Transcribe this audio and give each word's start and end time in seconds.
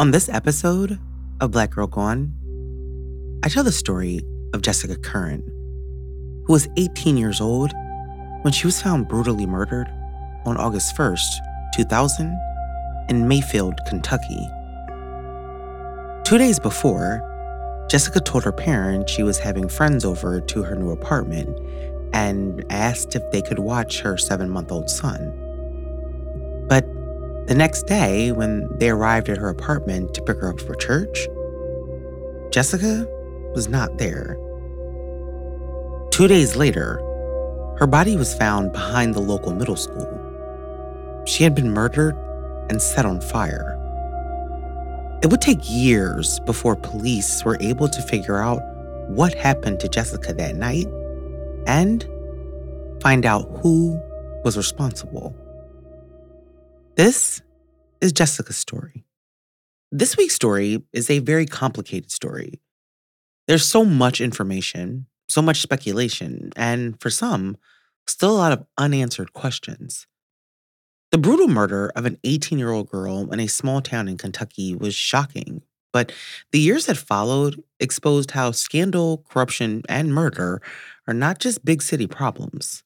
On 0.00 0.12
this 0.12 0.28
episode 0.28 0.96
of 1.40 1.50
Black 1.50 1.72
Girl 1.72 1.88
Gone, 1.88 2.32
I 3.42 3.48
tell 3.48 3.64
the 3.64 3.72
story 3.72 4.20
of 4.54 4.62
Jessica 4.62 4.94
Currin, 4.94 5.42
who 6.46 6.52
was 6.52 6.68
18 6.76 7.16
years 7.16 7.40
old 7.40 7.72
when 8.42 8.52
she 8.52 8.68
was 8.68 8.80
found 8.80 9.08
brutally 9.08 9.44
murdered 9.44 9.88
on 10.46 10.56
August 10.56 10.96
1st, 10.96 11.26
2000, 11.74 12.32
in 13.08 13.26
Mayfield, 13.26 13.74
Kentucky. 13.88 14.46
Two 16.22 16.38
days 16.38 16.60
before, 16.60 17.86
Jessica 17.90 18.20
told 18.20 18.44
her 18.44 18.52
parents 18.52 19.10
she 19.10 19.24
was 19.24 19.40
having 19.40 19.68
friends 19.68 20.04
over 20.04 20.40
to 20.40 20.62
her 20.62 20.76
new 20.76 20.92
apartment 20.92 21.58
and 22.12 22.64
asked 22.70 23.16
if 23.16 23.28
they 23.32 23.42
could 23.42 23.58
watch 23.58 23.98
her 24.02 24.16
seven 24.16 24.48
month 24.48 24.70
old 24.70 24.88
son. 24.88 25.47
The 27.48 27.54
next 27.54 27.86
day, 27.86 28.30
when 28.30 28.68
they 28.78 28.90
arrived 28.90 29.30
at 29.30 29.38
her 29.38 29.48
apartment 29.48 30.12
to 30.12 30.22
pick 30.22 30.36
her 30.36 30.50
up 30.50 30.60
for 30.60 30.74
church, 30.74 31.26
Jessica 32.50 33.08
was 33.54 33.68
not 33.68 33.96
there. 33.96 34.36
Two 36.10 36.28
days 36.28 36.56
later, 36.56 36.98
her 37.78 37.86
body 37.86 38.16
was 38.16 38.34
found 38.34 38.72
behind 38.72 39.14
the 39.14 39.20
local 39.20 39.54
middle 39.54 39.76
school. 39.76 41.24
She 41.26 41.42
had 41.42 41.54
been 41.54 41.72
murdered 41.72 42.14
and 42.68 42.82
set 42.82 43.06
on 43.06 43.22
fire. 43.22 43.76
It 45.22 45.30
would 45.30 45.40
take 45.40 45.60
years 45.62 46.40
before 46.40 46.76
police 46.76 47.42
were 47.46 47.56
able 47.60 47.88
to 47.88 48.02
figure 48.02 48.36
out 48.36 48.60
what 49.08 49.32
happened 49.32 49.80
to 49.80 49.88
Jessica 49.88 50.34
that 50.34 50.54
night 50.54 50.86
and 51.66 52.06
find 53.00 53.24
out 53.24 53.48
who 53.62 53.98
was 54.44 54.58
responsible. 54.58 55.34
This 56.98 57.42
is 58.00 58.12
Jessica's 58.12 58.56
story. 58.56 59.04
This 59.90 60.16
week's 60.16 60.34
story 60.34 60.82
is 60.92 61.10
a 61.10 61.18
very 61.20 61.46
complicated 61.46 62.10
story. 62.10 62.60
There's 63.46 63.64
so 63.64 63.84
much 63.84 64.20
information, 64.20 65.06
so 65.28 65.40
much 65.40 65.60
speculation, 65.60 66.52
and 66.56 67.00
for 67.00 67.10
some, 67.10 67.56
still 68.06 68.30
a 68.30 68.36
lot 68.36 68.52
of 68.52 68.66
unanswered 68.76 69.32
questions. 69.32 70.06
The 71.10 71.18
brutal 71.18 71.48
murder 71.48 71.90
of 71.96 72.04
an 72.04 72.18
18 72.24 72.58
year 72.58 72.70
old 72.70 72.90
girl 72.90 73.32
in 73.32 73.40
a 73.40 73.46
small 73.46 73.80
town 73.80 74.08
in 74.08 74.18
Kentucky 74.18 74.74
was 74.74 74.94
shocking, 74.94 75.62
but 75.92 76.12
the 76.52 76.60
years 76.60 76.86
that 76.86 76.98
followed 76.98 77.62
exposed 77.80 78.32
how 78.32 78.50
scandal, 78.50 79.24
corruption, 79.28 79.82
and 79.88 80.14
murder 80.14 80.60
are 81.06 81.14
not 81.14 81.38
just 81.38 81.64
big 81.64 81.80
city 81.80 82.06
problems. 82.06 82.84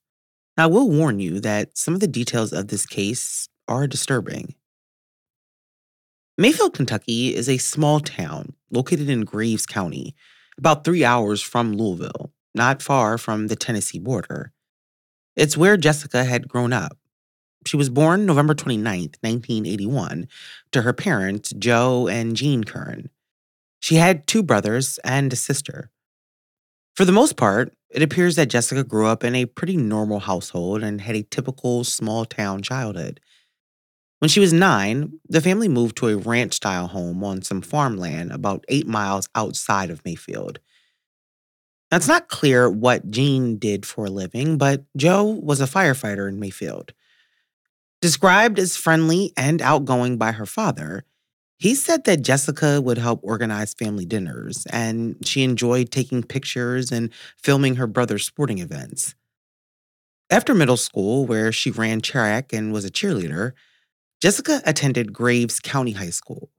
Now, 0.55 0.63
I 0.63 0.67
will 0.67 0.89
warn 0.89 1.19
you 1.19 1.41
that 1.41 1.77
some 1.77 1.93
of 1.93 1.99
the 1.99 2.07
details 2.07 2.53
of 2.53 2.69
this 2.69 2.85
case 2.85 3.49
are 3.67 3.87
disturbing. 3.87 4.55
Mayfield, 6.35 6.73
Kentucky 6.73 7.35
is 7.35 7.47
a 7.47 7.59
small 7.59 7.99
town 7.99 8.53
located 8.71 9.07
in 9.07 9.21
Graves 9.23 9.67
County, 9.67 10.15
about 10.57 10.83
three 10.83 11.05
hours 11.05 11.43
from 11.43 11.73
Louisville, 11.73 12.31
not 12.55 12.81
far 12.81 13.19
from 13.19 13.47
the 13.47 13.55
Tennessee 13.55 13.99
border. 13.99 14.51
It's 15.35 15.55
where 15.55 15.77
Jessica 15.77 16.23
had 16.23 16.47
grown 16.47 16.73
up. 16.73 16.97
She 17.67 17.77
was 17.77 17.91
born 17.91 18.25
November 18.25 18.55
29, 18.55 18.83
1981, 19.21 20.27
to 20.71 20.81
her 20.81 20.91
parents, 20.91 21.53
Joe 21.57 22.07
and 22.07 22.35
Jean 22.35 22.63
Currin. 22.63 23.09
She 23.79 23.95
had 23.95 24.25
two 24.25 24.41
brothers 24.41 24.97
and 25.03 25.31
a 25.31 25.35
sister. 25.35 25.91
For 26.95 27.05
the 27.05 27.11
most 27.11 27.37
part, 27.37 27.73
it 27.91 28.01
appears 28.01 28.37
that 28.37 28.49
Jessica 28.49 28.83
grew 28.83 29.05
up 29.05 29.23
in 29.23 29.35
a 29.35 29.45
pretty 29.45 29.77
normal 29.77 30.21
household 30.21 30.81
and 30.81 30.99
had 30.99 31.15
a 31.15 31.23
typical 31.23 31.83
small 31.83 32.25
town 32.25 32.63
childhood. 32.63 33.19
When 34.23 34.29
she 34.29 34.39
was 34.39 34.53
nine, 34.53 35.19
the 35.27 35.41
family 35.41 35.67
moved 35.67 35.97
to 35.97 36.07
a 36.07 36.15
ranch 36.15 36.53
style 36.53 36.87
home 36.87 37.25
on 37.25 37.41
some 37.41 37.61
farmland 37.61 38.31
about 38.31 38.63
eight 38.69 38.87
miles 38.87 39.27
outside 39.35 39.89
of 39.89 40.05
Mayfield. 40.05 40.59
Now, 41.91 41.97
it's 41.97 42.07
not 42.07 42.29
clear 42.29 42.69
what 42.69 43.11
Jean 43.11 43.57
did 43.57 43.85
for 43.85 44.05
a 44.05 44.09
living, 44.09 44.57
but 44.57 44.85
Joe 44.95 45.25
was 45.25 45.59
a 45.59 45.65
firefighter 45.65 46.29
in 46.29 46.39
Mayfield. 46.39 46.93
Described 48.01 48.59
as 48.59 48.77
friendly 48.77 49.33
and 49.35 49.61
outgoing 49.61 50.17
by 50.17 50.31
her 50.31 50.45
father, 50.45 51.03
he 51.57 51.75
said 51.75 52.05
that 52.05 52.21
Jessica 52.21 52.79
would 52.79 52.99
help 52.99 53.19
organize 53.23 53.73
family 53.73 54.05
dinners, 54.05 54.65
and 54.69 55.17
she 55.27 55.43
enjoyed 55.43 55.91
taking 55.91 56.23
pictures 56.23 56.93
and 56.93 57.09
filming 57.35 57.75
her 57.75 57.87
brother's 57.87 58.25
sporting 58.25 58.59
events. 58.59 59.15
After 60.29 60.55
middle 60.55 60.77
school, 60.77 61.25
where 61.25 61.51
she 61.51 61.71
ran 61.71 61.99
track 61.99 62.53
and 62.53 62.71
was 62.71 62.85
a 62.85 62.89
cheerleader, 62.89 63.51
Jessica 64.23 64.61
attended 64.65 65.11
Graves 65.11 65.59
County 65.59 65.91
High 65.91 66.09
School, 66.09 66.49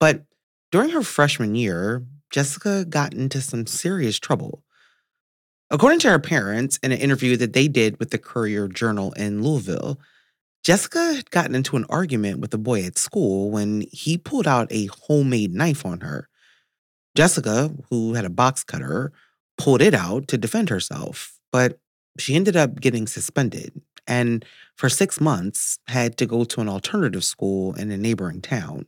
but 0.00 0.24
during 0.72 0.90
her 0.90 1.04
freshman 1.04 1.54
year, 1.54 2.04
Jessica 2.32 2.84
got 2.84 3.14
into 3.14 3.40
some 3.40 3.64
serious 3.64 4.18
trouble. 4.18 4.64
According 5.70 6.00
to 6.00 6.10
her 6.10 6.18
parents, 6.18 6.80
in 6.82 6.90
an 6.90 6.98
interview 6.98 7.36
that 7.36 7.52
they 7.52 7.68
did 7.68 8.00
with 8.00 8.10
the 8.10 8.18
Courier 8.18 8.66
Journal 8.66 9.12
in 9.12 9.40
Louisville, 9.40 10.00
Jessica 10.64 11.14
had 11.14 11.30
gotten 11.30 11.54
into 11.54 11.76
an 11.76 11.86
argument 11.88 12.40
with 12.40 12.52
a 12.54 12.58
boy 12.58 12.82
at 12.82 12.98
school 12.98 13.52
when 13.52 13.84
he 13.92 14.18
pulled 14.18 14.48
out 14.48 14.66
a 14.72 14.86
homemade 14.86 15.54
knife 15.54 15.86
on 15.86 16.00
her. 16.00 16.28
Jessica, 17.14 17.72
who 17.88 18.14
had 18.14 18.24
a 18.24 18.30
box 18.30 18.64
cutter, 18.64 19.12
pulled 19.56 19.80
it 19.80 19.94
out 19.94 20.26
to 20.26 20.36
defend 20.36 20.70
herself, 20.70 21.38
but 21.52 21.78
she 22.18 22.34
ended 22.34 22.56
up 22.56 22.80
getting 22.80 23.06
suspended 23.06 23.80
and 24.06 24.44
for 24.76 24.88
six 24.88 25.20
months 25.20 25.78
had 25.88 26.16
to 26.18 26.26
go 26.26 26.44
to 26.44 26.60
an 26.60 26.68
alternative 26.68 27.24
school 27.24 27.74
in 27.74 27.90
a 27.90 27.96
neighboring 27.96 28.40
town. 28.40 28.86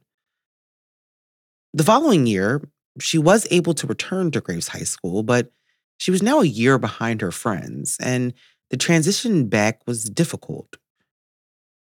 The 1.73 1.85
following 1.85 2.27
year, 2.27 2.69
she 3.01 3.19
was 3.19 3.47
able 3.51 3.75
to 3.75 3.87
return 3.87 4.31
to 4.31 4.41
Graves 4.41 4.69
High 4.69 4.81
School, 4.81 5.23
but 5.23 5.51
she 5.97 6.11
was 6.11 6.23
now 6.23 6.41
a 6.41 6.47
year 6.47 6.79
behind 6.79 7.21
her 7.21 7.33
friends, 7.33 7.97
and 8.01 8.33
the 8.71 8.77
transition 8.77 9.49
back 9.49 9.81
was 9.87 10.05
difficult. 10.05 10.77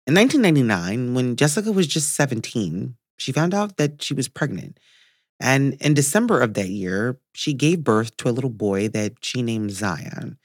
In 0.08 0.16
1999, 0.16 1.14
when 1.14 1.36
Jessica 1.36 1.72
was 1.72 1.88
just 1.88 2.16
17, 2.16 2.96
she 3.18 3.32
found 3.32 3.54
out 3.54 3.78
that 3.78 4.02
she 4.02 4.14
was 4.14 4.28
pregnant. 4.28 4.80
And 5.40 5.76
in 5.76 5.94
December 5.94 6.42
of 6.42 6.54
that 6.56 6.70
year, 6.70 7.20
she 7.34 7.54
gave 7.54 7.84
birth 7.84 8.18
to 8.18 8.30
a 8.30 8.32
little 8.32 8.50
boy 8.50 8.90
that 8.90 9.14
she 9.22 9.42
named 9.42 9.72
Zion. 9.72 10.38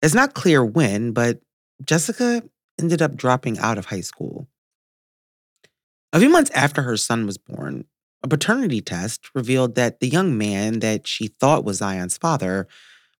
It's 0.00 0.14
not 0.14 0.34
clear 0.34 0.64
when, 0.64 1.12
but 1.12 1.40
Jessica 1.84 2.42
ended 2.80 3.02
up 3.02 3.16
dropping 3.16 3.58
out 3.58 3.78
of 3.78 3.86
high 3.86 4.00
school. 4.00 4.48
A 6.12 6.20
few 6.20 6.30
months 6.30 6.50
after 6.54 6.82
her 6.82 6.96
son 6.96 7.26
was 7.26 7.38
born, 7.38 7.84
a 8.22 8.28
paternity 8.28 8.80
test 8.80 9.28
revealed 9.34 9.74
that 9.74 10.00
the 10.00 10.08
young 10.08 10.36
man 10.36 10.80
that 10.80 11.06
she 11.06 11.28
thought 11.28 11.64
was 11.64 11.78
Zion's 11.78 12.16
father 12.16 12.66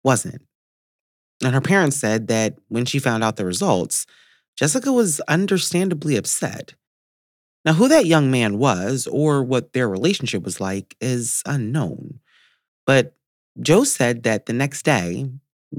wasn't. 0.02 0.42
And 1.44 1.54
her 1.54 1.60
parents 1.60 1.96
said 1.96 2.26
that 2.28 2.56
when 2.68 2.84
she 2.84 2.98
found 2.98 3.22
out 3.22 3.36
the 3.36 3.44
results, 3.44 4.06
Jessica 4.56 4.92
was 4.92 5.20
understandably 5.20 6.16
upset. 6.16 6.74
Now, 7.64 7.74
who 7.74 7.86
that 7.88 8.06
young 8.06 8.30
man 8.30 8.58
was 8.58 9.06
or 9.06 9.44
what 9.44 9.72
their 9.72 9.88
relationship 9.88 10.42
was 10.42 10.60
like 10.60 10.96
is 11.00 11.42
unknown. 11.46 12.20
But 12.86 13.14
Joe 13.60 13.84
said 13.84 14.22
that 14.22 14.46
the 14.46 14.52
next 14.52 14.82
day, 14.84 15.30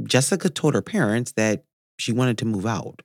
Jessica 0.04 0.50
told 0.50 0.76
her 0.76 0.82
parents 0.82 1.34
that 1.34 1.66
she 2.00 2.12
wanted 2.12 2.38
to 2.40 2.46
move 2.46 2.66
out. 2.66 3.02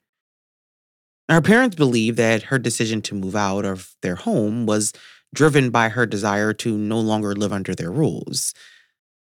Her 1.29 1.41
parents 1.41 1.77
believe 1.77 2.17
that 2.17 2.45
her 2.45 2.59
decision 2.59 3.01
to 3.03 3.15
move 3.15 3.35
out 3.35 3.65
of 3.65 3.95
their 4.03 4.17
home 4.17 4.67
was 4.67 4.93
driven 5.35 5.71
by 5.71 5.89
her 5.89 6.07
desire 6.07 6.53
to 6.53 6.77
no 6.77 7.01
longer 7.01 7.35
live 7.35 7.53
under 7.53 7.75
their 7.75 7.91
rules. 7.91 8.55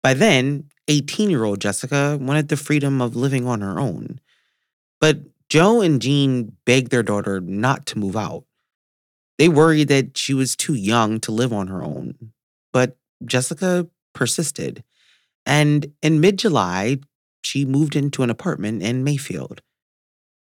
By 0.04 0.14
then, 0.14 0.70
18 0.88 1.30
year 1.30 1.44
old 1.44 1.62
Jessica 1.62 2.18
wanted 2.22 2.50
the 2.50 2.58
freedom 2.58 3.02
of 3.02 3.16
living 3.16 3.48
on 3.48 3.62
her 3.62 3.80
own. 3.80 4.20
But 5.02 5.22
Joe 5.50 5.82
and 5.82 6.02
Jean 6.02 6.56
begged 6.66 6.92
their 6.92 7.04
daughter 7.04 7.40
not 7.40 7.86
to 7.88 8.00
move 8.00 8.16
out. 8.16 8.44
They 9.38 9.50
worried 9.50 9.88
that 9.90 10.18
she 10.18 10.34
was 10.34 10.56
too 10.56 10.76
young 10.76 11.20
to 11.22 11.32
live 11.32 11.52
on 11.52 11.68
her 11.68 11.84
own. 11.84 12.34
But 12.72 12.98
Jessica 13.26 13.88
persisted. 14.14 14.84
And 15.46 15.92
in 16.02 16.20
mid 16.20 16.40
July, 16.40 16.98
she 17.46 17.64
moved 17.64 17.96
into 17.96 18.24
an 18.24 18.30
apartment 18.30 18.82
in 18.82 19.04
Mayfield. 19.04 19.62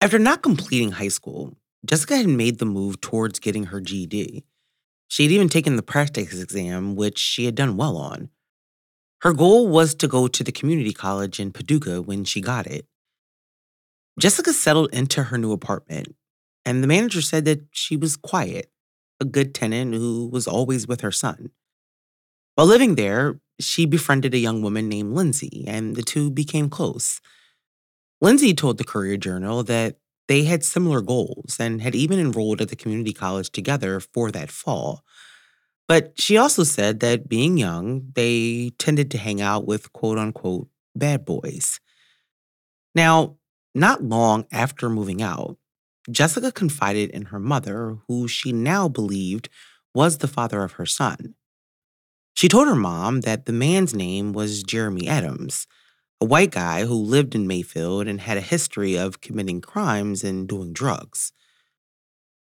After 0.02 0.20
not 0.20 0.44
completing 0.44 0.92
high 0.92 1.08
school, 1.08 1.58
Jessica 1.86 2.18
had 2.18 2.28
made 2.28 2.60
the 2.60 2.66
move 2.66 3.00
towards 3.00 3.40
getting 3.40 3.66
her 3.66 3.80
GED. 3.80 4.44
She 5.08 5.24
had 5.24 5.32
even 5.32 5.48
taken 5.48 5.78
the 5.78 5.82
practice 5.82 6.40
exam, 6.40 6.96
which 6.96 7.18
she 7.18 7.46
had 7.46 7.56
done 7.56 7.78
well 7.78 7.96
on. 7.96 8.30
Her 9.22 9.34
goal 9.34 9.68
was 9.68 9.96
to 9.96 10.08
go 10.08 10.28
to 10.28 10.44
the 10.44 10.52
community 10.52 10.94
college 10.94 11.40
in 11.40 11.52
Paducah 11.52 12.02
when 12.02 12.26
she 12.26 12.42
got 12.42 12.68
it. 12.68 12.86
Jessica 14.20 14.52
settled 14.52 14.94
into 14.94 15.24
her 15.24 15.38
new 15.38 15.54
apartment, 15.54 16.16
and 16.66 16.84
the 16.84 16.88
manager 16.88 17.22
said 17.22 17.46
that 17.46 17.62
she 17.72 17.96
was 17.96 18.18
quiet, 18.18 18.72
a 19.22 19.26
good 19.26 19.56
tenant 19.56 19.94
who 19.94 20.28
was 20.28 20.48
always 20.48 20.86
with 20.86 21.02
her 21.02 21.12
son. 21.12 21.52
While 22.56 22.68
living 22.68 22.96
there, 22.96 23.40
she 23.60 23.86
befriended 23.86 24.34
a 24.34 24.40
young 24.40 24.62
woman 24.62 24.88
named 24.88 25.14
Lindsay, 25.14 25.66
and 25.68 25.96
the 25.96 26.02
two 26.02 26.30
became 26.32 26.70
close. 26.70 27.22
Lindsay 28.22 28.54
told 28.54 28.78
the 28.78 28.84
Courier 28.84 29.18
Journal 29.18 29.64
that 29.64 29.98
they 30.28 30.44
had 30.44 30.64
similar 30.64 31.02
goals 31.02 31.58
and 31.60 31.82
had 31.82 31.96
even 31.96 32.20
enrolled 32.20 32.62
at 32.62 32.70
the 32.70 32.76
community 32.76 33.14
college 33.14 33.50
together 33.52 34.00
for 34.00 34.32
that 34.32 34.52
fall. 34.52 35.04
But 35.88 36.14
she 36.20 36.38
also 36.38 36.64
said 36.64 37.00
that 37.00 37.28
being 37.28 37.58
young, 37.58 38.12
they 38.14 38.72
tended 38.78 39.10
to 39.12 39.18
hang 39.18 39.42
out 39.42 39.66
with 39.66 39.92
quote 39.92 40.20
unquote 40.20 40.68
bad 40.96 41.26
boys. 41.26 41.80
Now, 42.94 43.38
not 43.74 44.04
long 44.04 44.46
after 44.52 44.90
moving 44.90 45.22
out, 45.22 45.58
Jessica 46.12 46.52
confided 46.52 47.10
in 47.10 47.26
her 47.26 47.40
mother, 47.40 47.98
who 48.08 48.28
she 48.28 48.52
now 48.52 48.88
believed 48.88 49.50
was 49.94 50.20
the 50.20 50.28
father 50.28 50.64
of 50.64 50.74
her 50.74 50.86
son. 50.86 51.36
She 52.36 52.48
told 52.48 52.68
her 52.68 52.76
mom 52.76 53.22
that 53.22 53.46
the 53.46 53.54
man's 53.54 53.94
name 53.94 54.34
was 54.34 54.64
Jeremy 54.64 55.08
Adams, 55.08 55.68
a 56.22 56.26
white 56.26 56.52
guy 56.52 56.86
who 56.86 56.94
lived 56.94 57.36
in 57.36 57.48
Mayfield 57.48 58.08
and 58.08 58.22
had 58.22 58.38
a 58.38 58.42
history 58.42 58.98
of 58.98 59.22
committing 59.22 59.62
crimes 59.62 60.24
and 60.24 60.48
doing 60.48 60.74
drugs. 60.74 61.32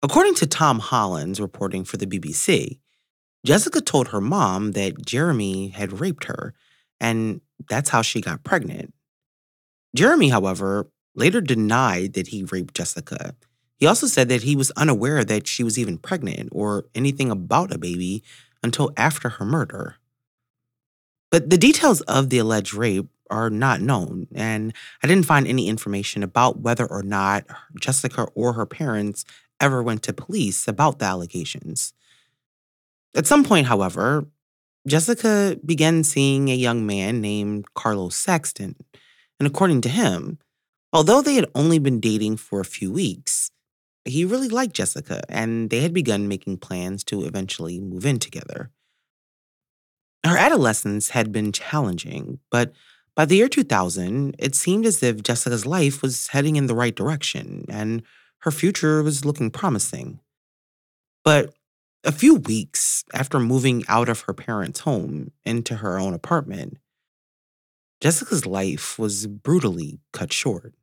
According 0.02 0.36
to 0.36 0.48
Tom 0.48 0.80
Holland 0.80 1.40
reporting 1.40 1.84
for 1.84 1.98
the 1.98 2.08
BBC, 2.08 2.80
Jessica 3.46 3.82
told 3.82 4.10
her 4.10 4.22
mom 4.22 4.72
that 4.74 5.06
Jeremy 5.06 5.70
had 5.70 6.00
raped 6.00 6.26
her, 6.26 6.54
and 7.00 7.42
that's 7.70 7.90
how 7.90 8.02
she 8.02 8.22
got 8.22 8.44
pregnant. 8.44 8.94
Jeremy, 9.96 10.30
however, 10.30 10.88
later 11.16 11.42
denied 11.42 12.14
that 12.14 12.28
he 12.28 12.44
raped 12.44 12.76
Jessica. 12.76 13.36
He 13.78 13.88
also 13.88 14.08
said 14.08 14.30
that 14.30 14.44
he 14.44 14.56
was 14.56 14.72
unaware 14.72 15.24
that 15.24 15.48
she 15.48 15.64
was 15.64 15.78
even 15.78 15.98
pregnant 15.98 16.50
or 16.52 16.86
anything 16.94 17.32
about 17.32 17.74
a 17.74 17.78
baby 17.78 18.24
until 18.64 18.92
after 18.98 19.30
her 19.30 19.46
murder. 19.46 19.96
But 21.32 21.50
the 21.50 21.58
details 21.58 22.02
of 22.02 22.30
the 22.30 22.40
alleged 22.40 22.74
rape 22.74 23.08
are 23.30 23.50
not 23.50 23.82
known, 23.82 24.28
and 24.34 24.74
I 25.04 25.08
didn't 25.08 25.28
find 25.28 25.48
any 25.48 25.68
information 25.68 26.24
about 26.24 26.60
whether 26.60 26.86
or 26.86 27.04
not 27.04 27.46
Jessica 27.80 28.28
or 28.34 28.54
her 28.54 28.66
parents 28.66 29.26
ever 29.60 29.84
went 29.84 30.04
to 30.04 30.14
police 30.14 30.68
about 30.68 31.00
the 31.00 31.06
allegations. 31.06 31.94
At 33.16 33.28
some 33.28 33.44
point, 33.44 33.68
however, 33.68 34.26
Jessica 34.88 35.58
began 35.66 36.04
seeing 36.04 36.50
a 36.50 36.56
young 36.56 36.86
man 36.86 37.22
named 37.22 37.66
Carlos 37.76 38.16
Saxton, 38.16 38.76
and 39.40 39.48
according 39.48 39.82
to 39.82 39.90
him, 39.90 40.40
although 40.92 41.22
they 41.22 41.36
had 41.36 41.50
only 41.54 41.80
been 41.80 42.00
dating 42.00 42.38
for 42.38 42.60
a 42.60 42.66
few 42.66 42.92
weeks, 42.92 43.52
he 44.10 44.26
really 44.26 44.50
liked 44.50 44.74
Jessica, 44.74 45.22
and 45.30 45.70
they 45.70 45.82
had 45.82 45.94
begun 45.94 46.28
making 46.28 46.58
plans 46.58 47.04
to 47.06 47.24
eventually 47.26 47.80
move 47.80 48.06
in 48.06 48.20
together. 48.20 48.72
Her 50.26 50.38
adolescence 50.38 51.10
had 51.10 51.32
been 51.32 51.52
challenging, 51.52 52.40
but 52.52 52.74
by 53.16 53.26
the 53.26 53.36
year 53.36 53.50
2000, 53.50 54.36
it 54.40 54.56
seemed 54.56 54.86
as 54.86 55.04
if 55.04 55.24
Jessica's 55.24 55.66
life 55.66 56.02
was 56.02 56.28
heading 56.28 56.56
in 56.56 56.68
the 56.68 56.76
right 56.76 56.96
direction 56.96 57.66
and 57.68 58.04
her 58.40 58.52
future 58.52 59.04
was 59.04 59.26
looking 59.26 59.52
promising. 59.52 60.20
But 61.26 61.54
a 62.04 62.12
few 62.12 62.36
weeks 62.36 63.04
after 63.14 63.40
moving 63.40 63.84
out 63.88 64.08
of 64.08 64.22
her 64.22 64.34
parents' 64.34 64.82
home 64.82 65.32
into 65.44 65.76
her 65.76 66.00
own 66.00 66.14
apartment, 66.14 66.78
Jessica's 68.00 68.46
life 68.46 68.98
was 68.98 69.28
brutally 69.28 70.00
cut 70.14 70.32
short. 70.32 70.74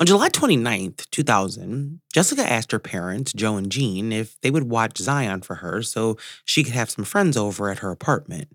On 0.00 0.06
July 0.06 0.28
29th, 0.28 1.10
2000, 1.10 2.00
Jessica 2.12 2.48
asked 2.48 2.70
her 2.70 2.78
parents, 2.78 3.32
Joe 3.32 3.56
and 3.56 3.70
Jean, 3.70 4.12
if 4.12 4.40
they 4.42 4.50
would 4.50 4.70
watch 4.70 4.98
Zion 4.98 5.40
for 5.40 5.56
her 5.56 5.82
so 5.82 6.16
she 6.44 6.62
could 6.62 6.74
have 6.74 6.88
some 6.88 7.04
friends 7.04 7.36
over 7.36 7.68
at 7.68 7.80
her 7.80 7.90
apartment. 7.90 8.46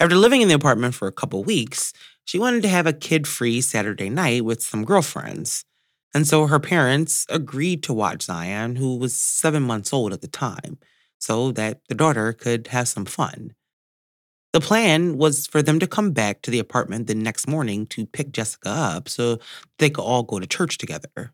After 0.00 0.16
living 0.16 0.42
in 0.42 0.48
the 0.48 0.54
apartment 0.54 0.96
for 0.96 1.06
a 1.06 1.12
couple 1.12 1.44
weeks, 1.44 1.92
she 2.24 2.40
wanted 2.40 2.62
to 2.62 2.68
have 2.68 2.88
a 2.88 2.92
kid 2.92 3.28
free 3.28 3.60
Saturday 3.60 4.10
night 4.10 4.44
with 4.44 4.60
some 4.60 4.84
girlfriends. 4.84 5.64
And 6.12 6.26
so 6.26 6.48
her 6.48 6.58
parents 6.58 7.24
agreed 7.28 7.84
to 7.84 7.92
watch 7.92 8.22
Zion, 8.22 8.76
who 8.76 8.96
was 8.96 9.14
seven 9.14 9.62
months 9.62 9.92
old 9.92 10.12
at 10.12 10.22
the 10.22 10.28
time, 10.28 10.78
so 11.20 11.52
that 11.52 11.82
the 11.88 11.94
daughter 11.94 12.32
could 12.32 12.66
have 12.68 12.88
some 12.88 13.04
fun. 13.04 13.54
The 14.52 14.60
plan 14.60 15.18
was 15.18 15.46
for 15.46 15.62
them 15.62 15.78
to 15.78 15.86
come 15.86 16.12
back 16.12 16.42
to 16.42 16.50
the 16.50 16.58
apartment 16.58 17.06
the 17.06 17.14
next 17.14 17.46
morning 17.46 17.86
to 17.88 18.06
pick 18.06 18.32
Jessica 18.32 18.70
up 18.70 19.08
so 19.08 19.38
they 19.78 19.90
could 19.90 20.02
all 20.02 20.22
go 20.22 20.38
to 20.38 20.46
church 20.46 20.78
together. 20.78 21.32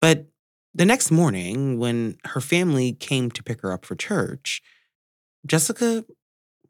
But 0.00 0.26
the 0.74 0.84
next 0.84 1.10
morning, 1.10 1.78
when 1.78 2.16
her 2.24 2.40
family 2.40 2.92
came 2.92 3.30
to 3.30 3.42
pick 3.42 3.60
her 3.60 3.72
up 3.72 3.84
for 3.84 3.94
church, 3.94 4.62
Jessica 5.46 6.04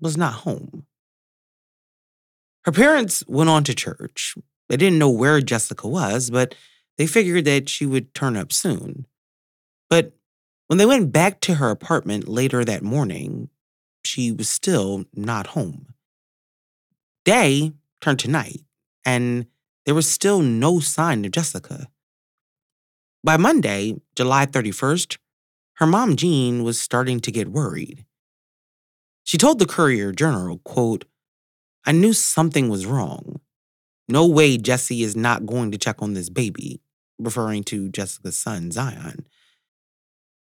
was 0.01 0.17
not 0.17 0.35
home. 0.35 0.87
Her 2.65 2.73
parents 2.73 3.25
went 3.27 3.49
on 3.49 3.65
to 3.65 3.75
church. 3.75 4.37
They 4.69 4.77
didn't 4.77 4.99
know 4.99 5.11
where 5.11 5.41
Jessica 5.41 5.89
was, 5.89 6.31
but 6.31 6.55
they 6.99 7.07
figured 7.07 7.45
that 7.47 7.69
she 7.69 7.87
would 7.87 8.15
turn 8.15 8.37
up 8.37 8.53
soon. 8.53 9.07
But 9.89 10.12
when 10.67 10.79
they 10.79 10.87
went 10.87 11.12
back 11.12 11.41
to 11.43 11.55
her 11.55 11.71
apartment 11.71 12.29
later 12.29 12.65
that 12.65 12.83
morning, 12.83 13.51
she 14.05 14.33
was 14.33 14.49
still 14.49 15.05
not 15.15 15.49
home. 15.49 15.95
Day 17.25 17.73
turned 18.01 18.19
to 18.21 18.31
night, 18.31 18.61
and 19.05 19.47
there 19.87 19.95
was 19.95 20.09
still 20.09 20.41
no 20.41 20.81
sign 20.81 21.25
of 21.25 21.33
Jessica. 21.33 21.89
By 23.25 23.37
Monday, 23.37 24.01
July 24.17 24.47
31st, 24.47 25.19
her 25.75 25.87
mom 25.87 26.17
Jean 26.17 26.65
was 26.65 26.81
starting 26.81 27.21
to 27.21 27.31
get 27.31 27.49
worried. 27.49 28.05
She 29.25 29.39
told 29.39 29.59
the 29.59 29.67
Courier 29.67 30.13
Journal, 30.13 30.59
quote, 30.65 31.05
I 31.85 31.93
knew 31.93 32.13
something 32.13 32.69
was 32.69 32.87
wrong. 32.87 33.41
No 34.09 34.27
way 34.27 34.59
Jesse 34.59 35.03
is 35.03 35.17
not 35.17 35.47
going 35.47 35.71
to 35.71 35.79
check 35.79 36.03
on 36.03 36.15
this 36.15 36.29
baby, 36.29 36.81
referring 37.19 37.65
to 37.65 37.89
Jessica's 37.89 38.37
son, 38.37 38.71
Zion. 38.71 39.27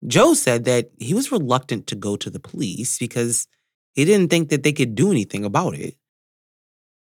Joe 0.06 0.34
said 0.34 0.64
that 0.64 0.90
he 0.98 1.14
was 1.14 1.32
reluctant 1.32 1.86
to 1.88 1.94
go 1.96 2.16
to 2.16 2.30
the 2.30 2.40
police 2.40 2.98
because 2.98 3.46
he 3.94 4.04
didn't 4.04 4.30
think 4.30 4.48
that 4.50 4.62
they 4.62 4.72
could 4.72 4.94
do 4.94 5.10
anything 5.10 5.44
about 5.44 5.74
it. 5.74 5.96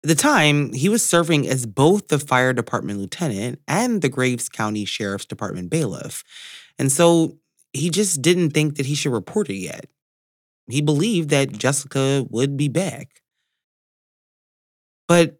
At 0.03 0.09
the 0.09 0.15
time, 0.15 0.71
he 0.73 0.87
was 0.87 1.03
serving 1.03 1.47
as 1.47 1.65
both 1.65 2.07
the 2.07 2.19
fire 2.19 2.53
department 2.53 2.99
lieutenant 2.99 3.59
and 3.67 4.01
the 4.01 4.09
Graves 4.09 4.49
County 4.49 4.85
Sheriff's 4.85 5.25
Department 5.25 5.69
bailiff. 5.69 6.23
And 6.77 6.91
so 6.91 7.37
he 7.73 7.89
just 7.89 8.21
didn't 8.21 8.51
think 8.51 8.75
that 8.77 8.85
he 8.85 8.95
should 8.95 9.11
report 9.11 9.49
it 9.49 9.57
yet. 9.57 9.87
He 10.69 10.81
believed 10.81 11.29
that 11.29 11.51
Jessica 11.51 12.25
would 12.29 12.55
be 12.55 12.67
back. 12.69 13.21
But 15.07 15.39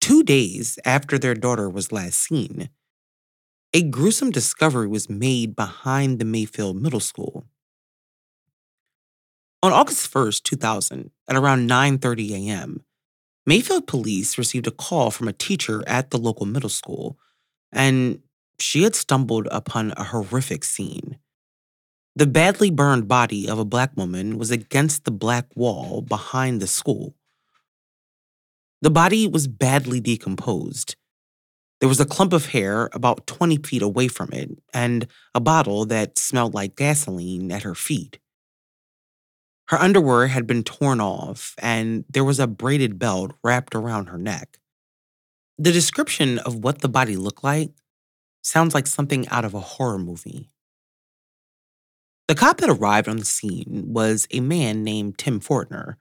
two 0.00 0.22
days 0.22 0.78
after 0.84 1.18
their 1.18 1.34
daughter 1.34 1.68
was 1.68 1.92
last 1.92 2.18
seen, 2.18 2.70
a 3.74 3.82
gruesome 3.82 4.30
discovery 4.30 4.88
was 4.88 5.10
made 5.10 5.54
behind 5.54 6.18
the 6.18 6.24
Mayfield 6.24 6.80
Middle 6.80 7.00
School. 7.00 7.44
On 9.62 9.72
August 9.72 10.10
1st, 10.12 10.42
2000, 10.44 11.10
at 11.28 11.36
around 11.36 11.68
9:30 11.68 12.30
a.m., 12.48 12.84
Mayfield 13.44 13.86
police 13.86 14.38
received 14.38 14.66
a 14.66 14.70
call 14.70 15.10
from 15.10 15.28
a 15.28 15.32
teacher 15.32 15.82
at 15.86 16.10
the 16.10 16.18
local 16.18 16.46
middle 16.46 16.70
school, 16.70 17.18
and 17.72 18.20
she 18.58 18.82
had 18.84 18.94
stumbled 18.94 19.48
upon 19.50 19.92
a 19.96 20.04
horrific 20.04 20.64
scene. 20.64 21.18
The 22.14 22.26
badly 22.26 22.70
burned 22.70 23.08
body 23.08 23.48
of 23.48 23.58
a 23.58 23.64
black 23.64 23.96
woman 23.96 24.38
was 24.38 24.50
against 24.50 25.04
the 25.04 25.10
black 25.10 25.46
wall 25.54 26.02
behind 26.02 26.60
the 26.60 26.66
school. 26.66 27.14
The 28.80 28.90
body 28.90 29.26
was 29.26 29.46
badly 29.46 30.00
decomposed. 30.00 30.96
There 31.80 31.88
was 31.88 32.00
a 32.00 32.06
clump 32.06 32.32
of 32.32 32.46
hair 32.46 32.90
about 32.92 33.26
20 33.26 33.58
feet 33.58 33.82
away 33.82 34.08
from 34.08 34.30
it 34.32 34.50
and 34.74 35.06
a 35.34 35.40
bottle 35.40 35.84
that 35.86 36.18
smelled 36.18 36.54
like 36.54 36.76
gasoline 36.76 37.52
at 37.52 37.62
her 37.62 37.74
feet. 37.74 38.18
Her 39.68 39.78
underwear 39.78 40.28
had 40.28 40.46
been 40.46 40.64
torn 40.64 41.00
off, 41.00 41.54
and 41.58 42.04
there 42.08 42.24
was 42.24 42.40
a 42.40 42.46
braided 42.46 42.98
belt 42.98 43.32
wrapped 43.44 43.74
around 43.74 44.06
her 44.06 44.16
neck. 44.16 44.58
The 45.58 45.72
description 45.72 46.38
of 46.38 46.56
what 46.56 46.80
the 46.80 46.88
body 46.88 47.16
looked 47.16 47.44
like 47.44 47.72
sounds 48.42 48.74
like 48.74 48.86
something 48.86 49.28
out 49.28 49.44
of 49.44 49.54
a 49.54 49.60
horror 49.60 49.98
movie. 49.98 50.50
The 52.28 52.34
cop 52.34 52.58
that 52.58 52.70
arrived 52.70 53.08
on 53.08 53.18
the 53.18 53.24
scene 53.24 53.84
was 53.88 54.26
a 54.30 54.40
man 54.40 54.84
named 54.84 55.18
Tim 55.18 55.38
Fortner, 55.38 55.96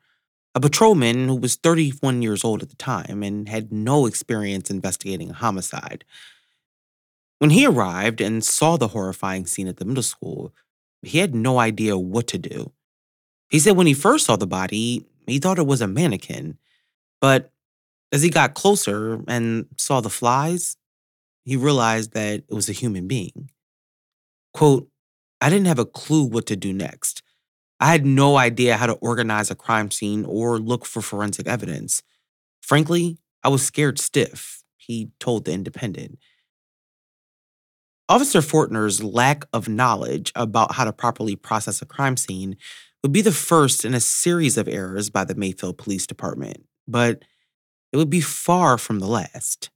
a 0.58 0.60
patrolman 0.60 1.28
who 1.28 1.36
was 1.36 1.56
31 1.56 2.24
years 2.24 2.44
old 2.44 2.64
at 2.64 2.70
the 2.70 2.76
time 2.78 3.22
and 3.22 3.48
had 3.48 3.72
no 3.72 4.08
experience 4.08 4.72
investigating 4.72 5.30
a 5.30 5.34
homicide. 5.34 6.04
When 7.38 7.52
he 7.52 7.68
arrived 7.68 8.22
and 8.22 8.44
saw 8.44 8.76
the 8.76 8.88
horrifying 8.88 9.46
scene 9.46 9.68
at 9.68 9.78
the 9.78 9.86
middle 9.86 10.02
school, 10.02 10.56
he 11.04 11.20
had 11.20 11.36
no 11.36 11.60
idea 11.60 11.96
what 11.96 12.26
to 12.30 12.40
do. 12.40 12.72
He 13.52 13.60
said 13.60 13.78
when 13.78 13.86
he 13.86 13.94
first 13.94 14.26
saw 14.26 14.36
the 14.36 14.48
body, 14.48 15.06
he 15.28 15.38
thought 15.38 15.60
it 15.60 15.68
was 15.68 15.80
a 15.80 15.88
mannequin. 15.88 16.58
But 17.22 17.52
as 18.12 18.24
he 18.24 18.32
got 18.32 18.56
closer 18.56 19.22
and 19.28 19.68
saw 19.78 20.02
the 20.02 20.10
flies, 20.10 20.76
he 21.46 21.56
realized 21.56 22.14
that 22.14 22.46
it 22.50 22.54
was 22.54 22.68
a 22.68 22.74
human 22.74 23.08
being. 23.08 23.52
Quote, 24.56 24.90
I 25.40 25.52
didn't 25.52 25.68
have 25.68 25.78
a 25.78 25.86
clue 25.86 26.24
what 26.24 26.48
to 26.48 26.56
do 26.56 26.74
next. 26.74 27.22
I 27.80 27.92
had 27.92 28.06
no 28.06 28.38
idea 28.38 28.78
how 28.78 28.88
to 28.88 28.94
organize 28.94 29.52
a 29.52 29.56
crime 29.56 29.92
scene 29.92 30.26
or 30.26 30.58
look 30.58 30.86
for 30.86 31.02
forensic 31.02 31.48
evidence. 31.48 32.02
Frankly, 32.62 33.18
I 33.44 33.50
was 33.50 33.64
scared 33.64 34.00
stiff, 34.00 34.64
he 34.78 35.12
told 35.20 35.46
The 35.46 35.54
Independent. 35.54 36.18
Officer 38.10 38.40
Fortner's 38.40 39.04
lack 39.04 39.46
of 39.52 39.68
knowledge 39.68 40.32
about 40.34 40.74
how 40.74 40.86
to 40.86 40.94
properly 40.94 41.36
process 41.36 41.82
a 41.82 41.86
crime 41.86 42.18
scene 42.18 42.58
would 43.04 43.12
be 43.12 43.22
the 43.22 43.32
first 43.32 43.86
in 43.86 43.94
a 43.94 44.00
series 44.00 44.58
of 44.58 44.68
errors 44.68 45.10
by 45.10 45.24
the 45.24 45.36
Mayfield 45.36 45.78
Police 45.78 46.08
Department, 46.08 46.66
but 46.88 47.24
it 47.92 47.98
would 47.98 48.10
be 48.10 48.22
far 48.22 48.78
from 48.78 49.00
the 49.00 49.08
last. 49.08 49.70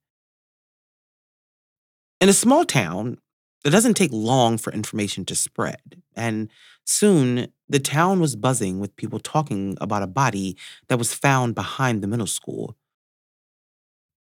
In 2.19 2.29
a 2.29 2.33
small 2.33 2.65
town, 2.65 3.17
it 3.63 3.69
doesn't 3.69 3.95
take 3.95 4.11
long 4.11 4.57
for 4.57 4.73
information 4.73 5.25
to 5.25 5.35
spread, 5.35 6.01
and 6.15 6.49
soon 6.85 7.51
the 7.69 7.79
town 7.79 8.19
was 8.19 8.35
buzzing 8.35 8.79
with 8.79 8.95
people 8.95 9.19
talking 9.19 9.77
about 9.79 10.03
a 10.03 10.07
body 10.07 10.57
that 10.87 10.97
was 10.97 11.13
found 11.13 11.55
behind 11.55 12.01
the 12.01 12.07
middle 12.07 12.27
school. 12.27 12.75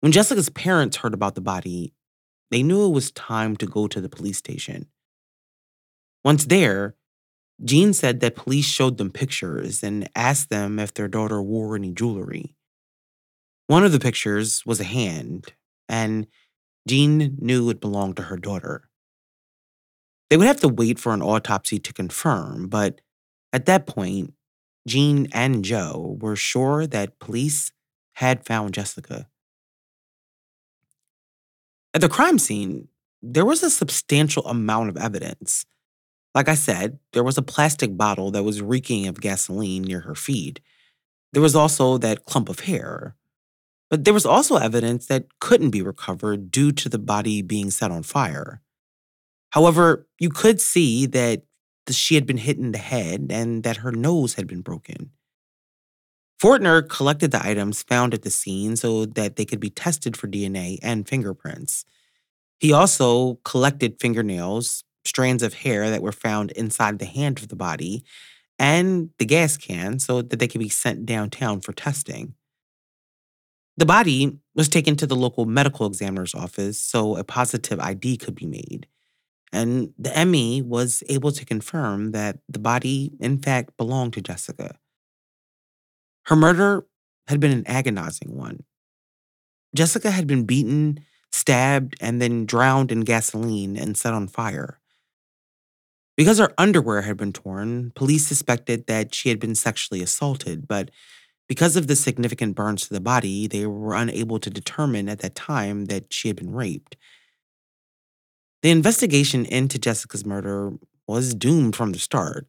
When 0.01 0.11
Jessica's 0.11 0.49
parents 0.49 0.97
heard 0.97 1.13
about 1.13 1.35
the 1.35 1.41
body, 1.41 1.93
they 2.49 2.63
knew 2.63 2.85
it 2.85 2.93
was 2.93 3.11
time 3.11 3.55
to 3.57 3.65
go 3.65 3.87
to 3.87 4.01
the 4.01 4.09
police 4.09 4.37
station. 4.37 4.87
Once 6.23 6.45
there, 6.45 6.95
Jean 7.63 7.93
said 7.93 8.19
that 8.21 8.35
police 8.35 8.65
showed 8.65 8.97
them 8.97 9.11
pictures 9.11 9.83
and 9.83 10.09
asked 10.15 10.49
them 10.49 10.79
if 10.79 10.93
their 10.93 11.07
daughter 11.07 11.41
wore 11.41 11.75
any 11.75 11.91
jewelry. 11.91 12.55
One 13.67 13.83
of 13.83 13.91
the 13.91 13.99
pictures 13.99 14.65
was 14.65 14.79
a 14.79 14.83
hand, 14.85 15.53
and 15.89 16.27
Jean 16.87 17.37
knew 17.39 17.69
it 17.69 17.81
belonged 17.81 18.17
to 18.17 18.23
her 18.23 18.37
daughter. 18.37 18.89
They 20.31 20.37
would 20.37 20.47
have 20.47 20.61
to 20.61 20.69
wait 20.69 20.97
for 20.97 21.13
an 21.13 21.21
autopsy 21.21 21.77
to 21.77 21.93
confirm, 21.93 22.69
but 22.69 23.01
at 23.53 23.67
that 23.67 23.85
point, 23.85 24.33
Jean 24.87 25.27
and 25.33 25.63
Joe 25.63 26.17
were 26.19 26.35
sure 26.35 26.87
that 26.87 27.19
police 27.19 27.71
had 28.13 28.45
found 28.45 28.73
Jessica. 28.73 29.27
At 31.93 32.01
the 32.01 32.09
crime 32.09 32.39
scene, 32.39 32.87
there 33.21 33.45
was 33.45 33.61
a 33.61 33.69
substantial 33.69 34.47
amount 34.47 34.89
of 34.89 34.97
evidence 34.97 35.65
like 36.33 36.47
I 36.47 36.55
said, 36.55 36.99
there 37.13 37.23
was 37.23 37.37
a 37.37 37.41
plastic 37.41 37.97
bottle 37.97 38.31
that 38.31 38.43
was 38.43 38.61
reeking 38.61 39.07
of 39.07 39.21
gasoline 39.21 39.83
near 39.83 40.01
her 40.01 40.15
feet. 40.15 40.61
There 41.33 41.41
was 41.41 41.55
also 41.55 41.97
that 41.97 42.25
clump 42.25 42.49
of 42.49 42.61
hair. 42.61 43.15
But 43.89 44.05
there 44.05 44.13
was 44.13 44.25
also 44.25 44.55
evidence 44.55 45.07
that 45.07 45.39
couldn't 45.39 45.71
be 45.71 45.81
recovered 45.81 46.51
due 46.51 46.71
to 46.71 46.87
the 46.87 46.99
body 46.99 47.41
being 47.41 47.69
set 47.69 47.91
on 47.91 48.03
fire. 48.03 48.61
However, 49.51 50.07
you 50.19 50.29
could 50.29 50.59
see 50.59 51.05
that 51.07 51.43
she 51.89 52.15
had 52.15 52.25
been 52.25 52.37
hit 52.37 52.57
in 52.57 52.71
the 52.71 52.77
head 52.77 53.27
and 53.29 53.63
that 53.63 53.77
her 53.77 53.91
nose 53.91 54.35
had 54.35 54.47
been 54.47 54.61
broken. 54.61 55.11
Fortner 56.41 56.87
collected 56.87 57.31
the 57.31 57.45
items 57.45 57.83
found 57.83 58.13
at 58.13 58.23
the 58.23 58.31
scene 58.31 58.75
so 58.75 59.05
that 59.05 59.35
they 59.35 59.45
could 59.45 59.59
be 59.59 59.69
tested 59.69 60.17
for 60.17 60.27
DNA 60.27 60.79
and 60.81 61.07
fingerprints. 61.07 61.85
He 62.59 62.71
also 62.71 63.35
collected 63.43 63.99
fingernails, 63.99 64.83
strands 65.05 65.43
of 65.43 65.53
hair 65.53 65.89
that 65.89 66.01
were 66.01 66.11
found 66.11 66.51
inside 66.51 66.99
the 66.99 67.05
hand 67.05 67.39
of 67.39 67.49
the 67.49 67.55
body 67.55 68.03
and 68.57 69.09
the 69.17 69.25
gas 69.25 69.57
can 69.57 69.99
so 69.99 70.21
that 70.21 70.39
they 70.39 70.47
could 70.47 70.59
be 70.59 70.69
sent 70.69 71.05
downtown 71.05 71.59
for 71.61 71.73
testing. 71.73 72.35
The 73.77 73.85
body 73.85 74.37
was 74.53 74.69
taken 74.69 74.95
to 74.97 75.07
the 75.07 75.15
local 75.15 75.45
medical 75.45 75.87
examiner's 75.87 76.35
office 76.35 76.77
so 76.79 77.17
a 77.17 77.23
positive 77.23 77.79
ID 77.79 78.17
could 78.17 78.35
be 78.35 78.45
made. 78.45 78.87
And 79.53 79.93
the 79.97 80.25
ME 80.25 80.61
was 80.61 81.03
able 81.09 81.31
to 81.31 81.45
confirm 81.45 82.11
that 82.11 82.39
the 82.47 82.59
body, 82.59 83.11
in 83.19 83.37
fact, 83.39 83.75
belonged 83.77 84.13
to 84.13 84.21
Jessica. 84.21 84.75
Her 86.25 86.35
murder 86.35 86.85
had 87.27 87.39
been 87.39 87.51
an 87.51 87.67
agonizing 87.67 88.35
one. 88.35 88.63
Jessica 89.75 90.11
had 90.11 90.27
been 90.27 90.45
beaten, 90.45 90.99
stabbed, 91.31 91.95
and 92.01 92.21
then 92.21 92.45
drowned 92.45 92.91
in 92.91 93.01
gasoline 93.01 93.77
and 93.77 93.97
set 93.97 94.13
on 94.13 94.27
fire. 94.27 94.79
Because 96.17 96.39
her 96.39 96.53
underwear 96.57 97.01
had 97.01 97.17
been 97.17 97.33
torn, 97.33 97.91
police 97.95 98.27
suspected 98.27 98.87
that 98.87 99.15
she 99.15 99.29
had 99.29 99.39
been 99.39 99.55
sexually 99.55 100.01
assaulted, 100.01 100.67
but 100.67 100.91
because 101.47 101.75
of 101.75 101.87
the 101.87 101.95
significant 101.95 102.55
burns 102.55 102.87
to 102.87 102.93
the 102.93 103.01
body, 103.01 103.47
they 103.47 103.65
were 103.65 103.95
unable 103.95 104.39
to 104.39 104.49
determine 104.49 105.09
at 105.09 105.19
that 105.19 105.35
time 105.35 105.85
that 105.85 106.13
she 106.13 106.27
had 106.27 106.37
been 106.37 106.53
raped. 106.53 106.95
The 108.61 108.69
investigation 108.69 109.45
into 109.45 109.79
Jessica's 109.79 110.25
murder 110.25 110.73
was 111.07 111.33
doomed 111.33 111.75
from 111.75 111.91
the 111.91 111.99
start. 111.99 112.47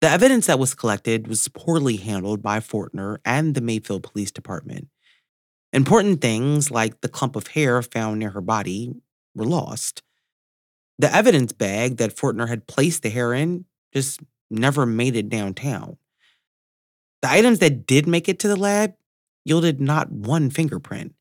The 0.00 0.08
evidence 0.08 0.46
that 0.46 0.58
was 0.58 0.74
collected 0.74 1.28
was 1.28 1.48
poorly 1.48 1.96
handled 1.96 2.42
by 2.42 2.58
Fortner 2.58 3.18
and 3.24 3.54
the 3.54 3.60
Mayfield 3.60 4.02
Police 4.02 4.30
Department. 4.30 4.88
Important 5.72 6.20
things 6.20 6.70
like 6.70 7.00
the 7.00 7.08
clump 7.08 7.36
of 7.36 7.48
hair 7.48 7.80
found 7.80 8.18
near 8.18 8.30
her 8.30 8.40
body 8.40 8.92
were 9.34 9.46
lost. 9.46 10.02
The 10.98 11.14
evidence 11.14 11.52
bag 11.52 11.96
that 11.96 12.16
Fortner 12.16 12.48
had 12.48 12.66
placed 12.66 13.02
the 13.02 13.10
hair 13.10 13.32
in 13.32 13.64
just 13.92 14.20
never 14.50 14.84
made 14.84 15.16
it 15.16 15.28
downtown. 15.28 15.96
The 17.22 17.30
items 17.30 17.60
that 17.60 17.86
did 17.86 18.06
make 18.06 18.28
it 18.28 18.38
to 18.40 18.48
the 18.48 18.56
lab 18.56 18.94
yielded 19.44 19.80
not 19.80 20.12
one 20.12 20.50
fingerprint. 20.50 21.14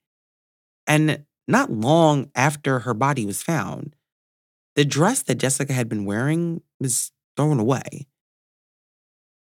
And 0.85 1.25
not 1.47 1.71
long 1.71 2.29
after 2.35 2.79
her 2.79 2.93
body 2.93 3.25
was 3.25 3.43
found, 3.43 3.95
the 4.75 4.85
dress 4.85 5.21
that 5.23 5.35
Jessica 5.35 5.73
had 5.73 5.89
been 5.89 6.05
wearing 6.05 6.61
was 6.79 7.11
thrown 7.35 7.59
away. 7.59 8.07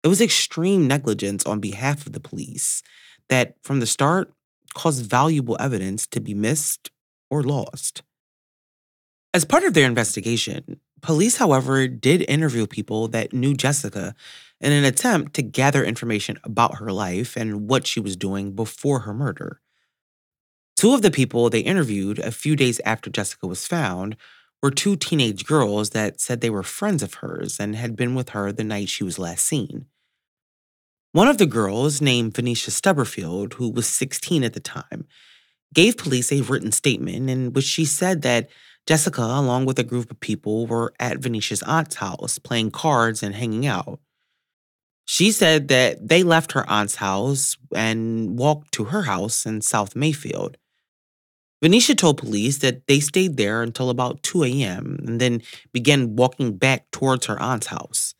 It 0.04 0.08
was 0.08 0.22
extreme 0.22 0.88
negligence 0.88 1.46
on 1.46 1.60
behalf 1.60 2.06
of 2.06 2.14
the 2.14 2.20
police 2.20 2.82
that, 3.28 3.56
from 3.64 3.80
the 3.80 3.86
start, 3.86 4.32
caused 4.74 5.06
valuable 5.06 5.58
evidence 5.60 6.08
to 6.08 6.22
be 6.22 6.34
missed 6.34 6.90
or 7.30 7.44
lost. 7.44 8.02
As 9.34 9.46
part 9.46 9.64
of 9.64 9.74
their 9.74 9.86
investigation, 9.86 10.80
police, 11.02 11.38
however, 11.38 11.88
did 11.88 12.28
interview 12.30 12.66
people 12.66 13.08
that 13.10 13.34
knew 13.34 13.54
Jessica 13.54 14.16
in 14.60 14.72
an 14.72 14.84
attempt 14.84 15.34
to 15.36 15.42
gather 15.42 15.84
information 15.84 16.38
about 16.44 16.78
her 16.78 16.92
life 16.92 17.36
and 17.36 17.70
what 17.70 17.86
she 17.86 18.00
was 18.00 18.16
doing 18.16 18.54
before 18.54 19.02
her 19.02 19.14
murder. 19.14 19.62
Two 20.80 20.94
of 20.94 21.02
the 21.02 21.12
people 21.12 21.50
they 21.50 21.60
interviewed 21.60 22.20
a 22.20 22.32
few 22.32 22.56
days 22.56 22.80
after 22.86 23.10
Jessica 23.10 23.46
was 23.46 23.68
found 23.68 24.16
were 24.64 24.72
two 24.72 24.96
teenage 24.96 25.46
girls 25.46 25.90
that 25.90 26.22
said 26.22 26.40
they 26.40 26.50
were 26.50 26.64
friends 26.64 27.04
of 27.04 27.16
hers 27.16 27.60
and 27.60 27.76
had 27.76 27.98
been 27.98 28.16
with 28.16 28.30
her 28.30 28.54
the 28.54 28.64
night 28.64 28.88
she 28.88 29.04
was 29.04 29.20
last 29.20 29.44
seen. 29.44 29.88
One 31.12 31.28
of 31.28 31.38
the 31.38 31.46
girls, 31.46 32.02
named 32.02 32.34
Venetia 32.34 32.72
Stubblefield, 32.72 33.56
who 33.56 33.70
was 33.70 33.90
16 33.90 34.42
at 34.46 34.54
the 34.54 34.62
time, 34.62 35.06
gave 35.74 35.98
police 35.98 36.32
a 36.32 36.44
written 36.44 36.72
statement 36.72 37.30
in 37.30 37.52
which 37.52 37.66
she 37.66 37.84
said 37.84 38.22
that 38.22 38.48
Jessica, 38.88 39.22
along 39.22 39.66
with 39.66 39.80
a 39.80 39.84
group 39.84 40.10
of 40.10 40.22
people, 40.22 40.66
were 40.66 40.94
at 40.98 41.18
Venetia's 41.18 41.64
aunt's 41.64 41.96
house 41.96 42.40
playing 42.40 42.72
cards 42.72 43.22
and 43.22 43.36
hanging 43.36 43.68
out. 43.68 44.00
She 45.04 45.34
said 45.34 45.68
that 45.68 46.08
they 46.08 46.24
left 46.24 46.54
her 46.54 46.66
aunt's 46.70 46.96
house 46.96 47.58
and 47.76 48.40
walked 48.40 48.72
to 48.76 48.86
her 48.86 49.02
house 49.02 49.46
in 49.46 49.60
South 49.60 49.94
Mayfield. 49.94 50.56
Venetia 51.62 51.94
told 51.96 52.18
police 52.18 52.60
that 52.60 52.88
they 52.88 53.00
stayed 53.00 53.36
there 53.36 53.62
until 53.62 53.90
about 53.90 54.24
2 54.24 54.44
a.m. 54.46 54.98
and 55.06 55.20
then 55.20 55.42
began 55.74 56.16
walking 56.16 56.58
back 56.58 56.90
towards 56.92 57.26
her 57.26 57.42
aunt's 57.42 57.68
house. 57.68 58.14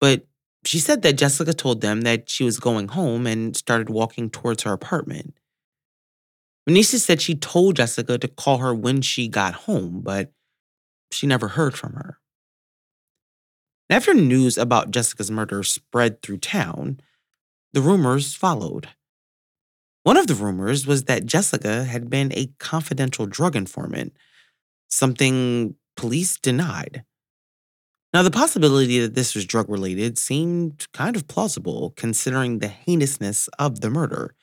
But 0.00 0.26
she 0.64 0.80
said 0.80 1.02
that 1.02 1.16
Jessica 1.16 1.52
told 1.52 1.80
them 1.80 2.00
that 2.00 2.28
she 2.28 2.42
was 2.42 2.58
going 2.58 2.88
home 2.88 3.26
and 3.26 3.56
started 3.56 3.88
walking 3.88 4.30
towards 4.30 4.64
her 4.64 4.72
apartment. 4.72 5.34
Venetia 6.66 6.98
said 6.98 7.22
she 7.22 7.36
told 7.36 7.76
Jessica 7.76 8.18
to 8.18 8.26
call 8.26 8.58
her 8.58 8.74
when 8.74 9.00
she 9.00 9.28
got 9.28 9.54
home, 9.54 10.00
but 10.02 10.32
she 11.12 11.28
never 11.28 11.48
heard 11.48 11.76
from 11.76 11.92
her. 11.92 12.18
After 13.88 14.12
news 14.12 14.58
about 14.58 14.90
Jessica's 14.90 15.30
murder 15.30 15.62
spread 15.62 16.20
through 16.20 16.38
town, 16.38 16.98
the 17.72 17.80
rumors 17.80 18.34
followed. 18.34 18.88
One 20.06 20.16
of 20.16 20.28
the 20.28 20.36
rumors 20.36 20.86
was 20.86 21.02
that 21.06 21.26
Jessica 21.26 21.82
had 21.82 22.08
been 22.08 22.30
a 22.32 22.48
confidential 22.60 23.26
drug 23.26 23.56
informant, 23.56 24.16
something 24.86 25.74
police 25.96 26.38
denied. 26.38 27.02
Now, 28.14 28.22
the 28.22 28.30
possibility 28.30 29.00
that 29.00 29.16
this 29.16 29.34
was 29.34 29.44
drug 29.44 29.68
related 29.68 30.16
seemed 30.16 30.86
kind 30.92 31.16
of 31.16 31.26
plausible 31.26 31.92
considering 31.96 32.60
the 32.60 32.68
heinousness 32.68 33.48
of 33.58 33.80
the 33.80 33.90
murder. 33.90 34.36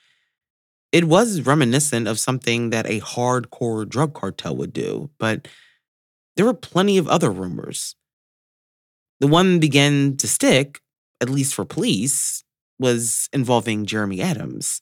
It 0.91 1.05
was 1.05 1.39
reminiscent 1.39 2.09
of 2.09 2.19
something 2.19 2.71
that 2.71 2.85
a 2.85 2.99
hardcore 2.99 3.87
drug 3.87 4.13
cartel 4.13 4.57
would 4.57 4.73
do, 4.73 5.11
but 5.17 5.47
there 6.35 6.45
were 6.45 6.53
plenty 6.53 6.97
of 6.97 7.07
other 7.07 7.31
rumors. 7.31 7.95
The 9.21 9.27
one 9.27 9.61
began 9.61 10.17
to 10.17 10.27
stick, 10.27 10.81
at 11.21 11.29
least 11.29 11.55
for 11.55 11.63
police, 11.63 12.43
was 12.79 13.29
involving 13.31 13.85
Jeremy 13.85 14.21
Adams, 14.21 14.81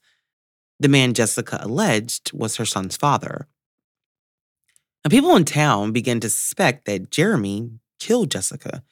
the 0.81 0.89
man 0.89 1.13
Jessica 1.13 1.59
alleged 1.61 2.33
was 2.33 2.55
her 2.55 2.65
son's 2.65 2.97
father. 2.97 3.47
Now, 5.05 5.09
people 5.09 5.35
in 5.35 5.45
town 5.45 5.91
began 5.91 6.19
to 6.21 6.29
suspect 6.29 6.85
that 6.85 7.11
Jeremy 7.11 7.69
killed 7.99 8.31
Jessica, 8.31 8.83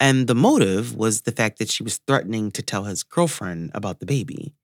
and 0.00 0.26
the 0.26 0.34
motive 0.34 0.96
was 0.96 1.22
the 1.22 1.32
fact 1.32 1.58
that 1.58 1.70
she 1.70 1.82
was 1.82 2.00
threatening 2.06 2.50
to 2.52 2.62
tell 2.62 2.84
his 2.84 3.02
girlfriend 3.02 3.70
about 3.74 4.00
the 4.00 4.06
baby. 4.06 4.54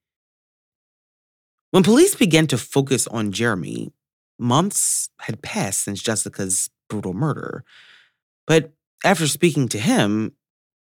When 1.71 1.83
police 1.83 2.14
began 2.14 2.47
to 2.47 2.56
focus 2.56 3.06
on 3.09 3.33
Jeremy, 3.33 3.92
months 4.38 5.11
had 5.21 5.42
passed 5.42 5.80
since 5.83 6.02
Jessica's 6.02 6.71
brutal 6.88 7.12
murder. 7.12 7.64
But 8.47 8.73
after 9.04 9.26
speaking 9.26 9.68
to 9.68 9.78
him, 9.78 10.33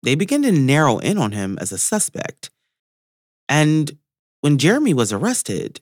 they 0.02 0.16
began 0.16 0.42
to 0.42 0.52
narrow 0.52 0.98
in 0.98 1.16
on 1.16 1.32
him 1.32 1.56
as 1.60 1.72
a 1.72 1.78
suspect. 1.78 2.50
And 3.48 3.96
when 4.42 4.58
Jeremy 4.58 4.92
was 4.92 5.12
arrested, 5.12 5.80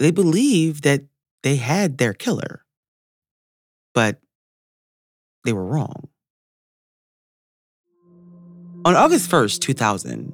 they 0.00 0.10
believed 0.10 0.82
that 0.82 1.04
they 1.42 1.56
had 1.56 1.98
their 1.98 2.12
killer. 2.12 2.64
But 3.94 4.20
they 5.44 5.52
were 5.52 5.64
wrong. 5.64 6.08
On 8.84 8.96
August 8.96 9.30
1st, 9.30 9.60
2000, 9.60 10.32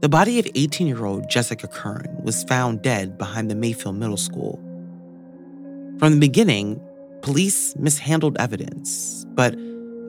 the 0.00 0.08
body 0.08 0.38
of 0.38 0.46
18 0.54 0.86
year 0.86 1.04
old 1.04 1.28
Jessica 1.28 1.66
Currin 1.66 2.22
was 2.22 2.44
found 2.44 2.82
dead 2.82 3.18
behind 3.18 3.50
the 3.50 3.54
Mayfield 3.54 3.96
Middle 3.96 4.16
School. 4.16 4.60
From 5.98 6.12
the 6.12 6.20
beginning, 6.20 6.80
police 7.22 7.74
mishandled 7.76 8.36
evidence, 8.38 9.26
but 9.30 9.54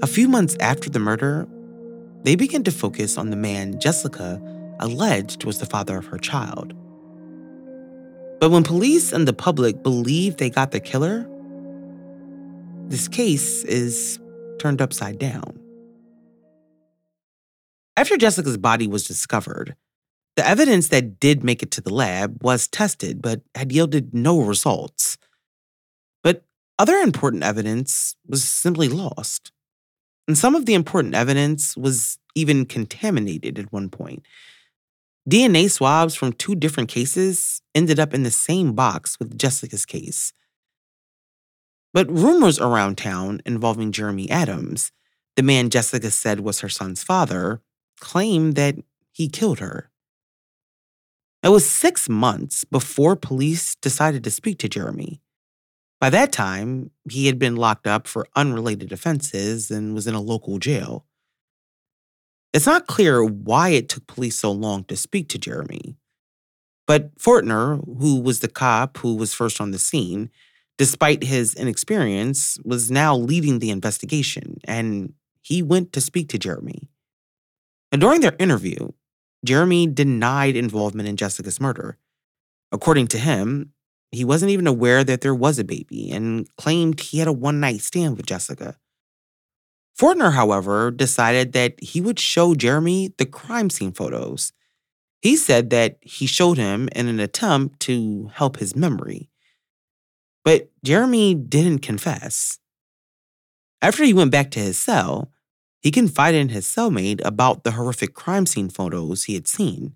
a 0.04 0.08
few 0.08 0.28
months 0.28 0.56
after 0.60 0.90
the 0.90 1.00
murder, 1.00 1.48
they 2.24 2.36
began 2.36 2.64
to 2.64 2.72
focus 2.72 3.18
on 3.18 3.32
the 3.32 3.36
man 3.36 3.80
Jessica 3.80 4.42
alleged 4.80 5.46
was 5.46 5.60
the 5.60 5.66
father 5.66 5.98
of 5.98 6.06
her 6.08 6.18
child. 6.18 6.74
But 8.40 8.50
when 8.50 8.64
police 8.64 9.14
and 9.14 9.28
the 9.28 9.34
public 9.34 9.84
believe 9.84 10.38
they 10.38 10.50
got 10.50 10.72
the 10.72 10.80
killer, 10.80 11.28
this 12.88 13.08
case 13.08 13.64
is 13.64 14.20
turned 14.60 14.82
upside 14.82 15.18
down. 15.18 15.60
After 17.96 18.18
Jessica's 18.18 18.58
body 18.58 18.88
was 18.88 19.08
discovered, 19.08 19.76
the 20.36 20.48
evidence 20.48 20.88
that 20.90 21.20
did 21.20 21.44
make 21.44 21.62
it 21.62 21.72
to 21.72 21.82
the 21.82 21.94
lab 21.94 22.38
was 22.42 22.68
tested 22.68 23.22
but 23.22 23.42
had 23.56 23.72
yielded 23.72 24.14
no 24.14 24.42
results. 24.42 25.18
But 26.24 26.44
other 26.80 26.98
important 26.98 27.44
evidence 27.44 28.16
was 28.28 28.44
simply 28.44 28.90
lost. 28.90 29.52
And 30.28 30.38
some 30.38 30.56
of 30.56 30.66
the 30.66 30.74
important 30.74 31.16
evidence 31.16 31.78
was 31.78 32.18
even 32.36 32.66
contaminated 32.66 33.60
at 33.60 33.72
one 33.72 33.90
point. 33.90 34.26
DNA 35.30 35.72
swabs 35.72 36.16
from 36.16 36.34
two 36.34 36.54
different 36.54 36.90
cases 36.90 37.62
ended 37.74 38.00
up 38.00 38.14
in 38.14 38.24
the 38.24 38.32
same 38.32 38.74
box 38.74 39.18
with 39.20 39.38
Jessica's 39.38 39.86
case. 39.86 40.34
But 41.94 42.12
rumors 42.12 42.60
around 42.60 42.98
town 42.98 43.42
involving 43.46 43.92
Jeremy 43.92 44.30
Adams, 44.30 44.92
the 45.36 45.44
man 45.44 45.70
Jessica 45.70 46.12
said 46.12 46.42
was 46.42 46.60
her 46.60 46.70
son's 46.70 47.04
father, 47.04 47.62
claimed 48.00 48.56
that 48.56 48.76
he 49.12 49.30
killed 49.30 49.60
her. 49.60 49.90
It 51.42 51.50
was 51.50 51.70
six 51.70 52.10
months 52.10 52.64
before 52.66 53.16
police 53.16 53.76
decided 53.76 54.24
to 54.24 54.32
speak 54.32 54.58
to 54.60 54.70
Jeremy. 54.70 55.22
By 56.02 56.10
that 56.10 56.34
time, 56.34 56.92
he 57.10 57.28
had 57.28 57.40
been 57.40 57.56
locked 57.56 57.88
up 57.88 58.08
for 58.08 58.28
unrelated 58.36 58.92
offenses 58.92 59.72
and 59.72 59.94
was 59.94 60.06
in 60.08 60.16
a 60.16 60.22
local 60.22 60.58
jail. 60.60 61.06
It's 62.54 62.68
not 62.68 62.88
clear 62.88 63.24
why 63.24 63.70
it 63.70 63.90
took 63.90 64.06
police 64.06 64.38
so 64.38 64.52
long 64.52 64.84
to 64.86 64.96
speak 64.96 65.28
to 65.30 65.40
Jeremy. 65.40 65.98
But 66.86 67.18
Fortner, 67.18 67.84
who 68.00 68.20
was 68.20 68.40
the 68.40 68.48
cop 68.48 68.98
who 68.98 69.16
was 69.16 69.34
first 69.34 69.60
on 69.60 69.72
the 69.72 69.80
scene, 69.80 70.30
despite 70.78 71.24
his 71.24 71.56
inexperience, 71.56 72.60
was 72.64 72.92
now 72.92 73.16
leading 73.16 73.60
the 73.60 73.72
investigation, 73.72 74.60
and 74.66 75.14
he 75.42 75.62
went 75.62 75.94
to 75.94 76.02
speak 76.02 76.30
to 76.30 76.38
Jeremy. 76.38 76.90
And 77.92 78.02
during 78.02 78.22
their 78.22 78.36
interview, 78.38 78.90
Jeremy 79.46 79.88
denied 79.88 80.56
involvement 80.56 81.08
in 81.10 81.18
Jessica's 81.18 81.60
murder. 81.60 81.98
According 82.72 83.08
to 83.08 83.18
him, 83.18 83.74
he 84.12 84.24
wasn't 84.24 84.52
even 84.52 84.68
aware 84.68 85.04
that 85.04 85.22
there 85.22 85.36
was 85.36 85.58
a 85.60 85.64
baby 85.64 86.12
and 86.12 86.48
claimed 86.58 87.00
he 87.00 87.20
had 87.20 87.28
a 87.28 87.34
one 87.34 87.60
night 87.60 87.82
stand 87.82 88.18
with 88.18 88.26
Jessica. 88.26 88.78
Fortner, 89.98 90.34
however, 90.34 90.92
decided 90.92 91.54
that 91.54 91.82
he 91.82 92.02
would 92.02 92.20
show 92.20 92.56
Jeremy 92.56 93.14
the 93.18 93.26
crime 93.26 93.70
scene 93.70 93.92
photos. 93.92 94.52
He 95.22 95.36
said 95.36 95.70
that 95.70 95.98
he 96.02 96.26
showed 96.26 96.58
him 96.58 96.90
in 96.96 97.08
an 97.08 97.20
attempt 97.20 97.80
to 97.82 98.32
help 98.34 98.58
his 98.58 98.76
memory. 98.76 99.30
But 100.44 100.70
Jeremy 100.84 101.36
didn't 101.36 101.80
confess. 101.80 102.60
After 103.82 104.04
he 104.04 104.14
went 104.14 104.32
back 104.32 104.52
to 104.52 104.60
his 104.60 104.78
cell, 104.78 105.32
he 105.82 105.92
confided 105.92 106.40
in 106.40 106.50
his 106.50 106.66
cellmate 106.66 107.22
about 107.24 107.64
the 107.64 107.72
horrific 107.72 108.14
crime 108.14 108.46
scene 108.46 108.70
photos 108.70 109.26
he 109.26 109.34
had 109.34 109.48
seen. 109.48 109.96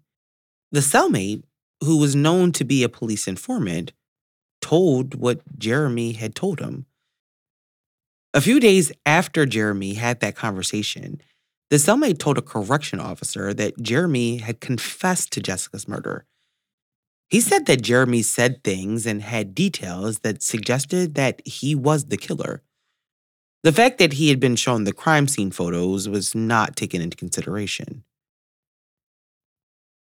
The 0.71 0.81
cellmate, 0.81 1.43
who 1.83 1.97
was 1.97 2.15
known 2.15 2.51
to 2.53 2.65
be 2.65 2.83
a 2.83 2.89
police 2.89 3.27
informant, 3.27 3.93
told 4.61 5.15
what 5.15 5.41
Jeremy 5.57 6.11
had 6.13 6.35
told 6.35 6.59
him. 6.59 6.85
A 8.37 8.41
few 8.41 8.59
days 8.59 8.91
after 9.03 9.47
Jeremy 9.47 9.95
had 9.95 10.19
that 10.19 10.35
conversation, 10.35 11.19
the 11.71 11.77
cellmate 11.77 12.19
told 12.19 12.37
a 12.37 12.43
correction 12.43 12.99
officer 12.99 13.51
that 13.51 13.81
Jeremy 13.81 14.37
had 14.37 14.61
confessed 14.61 15.33
to 15.33 15.41
Jessica's 15.41 15.87
murder. 15.87 16.27
He 17.29 17.41
said 17.41 17.65
that 17.65 17.81
Jeremy 17.81 18.21
said 18.21 18.63
things 18.63 19.07
and 19.07 19.23
had 19.23 19.55
details 19.55 20.19
that 20.19 20.43
suggested 20.43 21.15
that 21.15 21.41
he 21.47 21.73
was 21.73 22.05
the 22.05 22.15
killer. 22.15 22.61
The 23.63 23.73
fact 23.73 23.97
that 23.97 24.13
he 24.13 24.29
had 24.29 24.39
been 24.39 24.55
shown 24.55 24.83
the 24.83 24.93
crime 24.93 25.27
scene 25.27 25.49
photos 25.49 26.07
was 26.07 26.35
not 26.35 26.75
taken 26.75 27.01
into 27.01 27.17
consideration. 27.17 28.03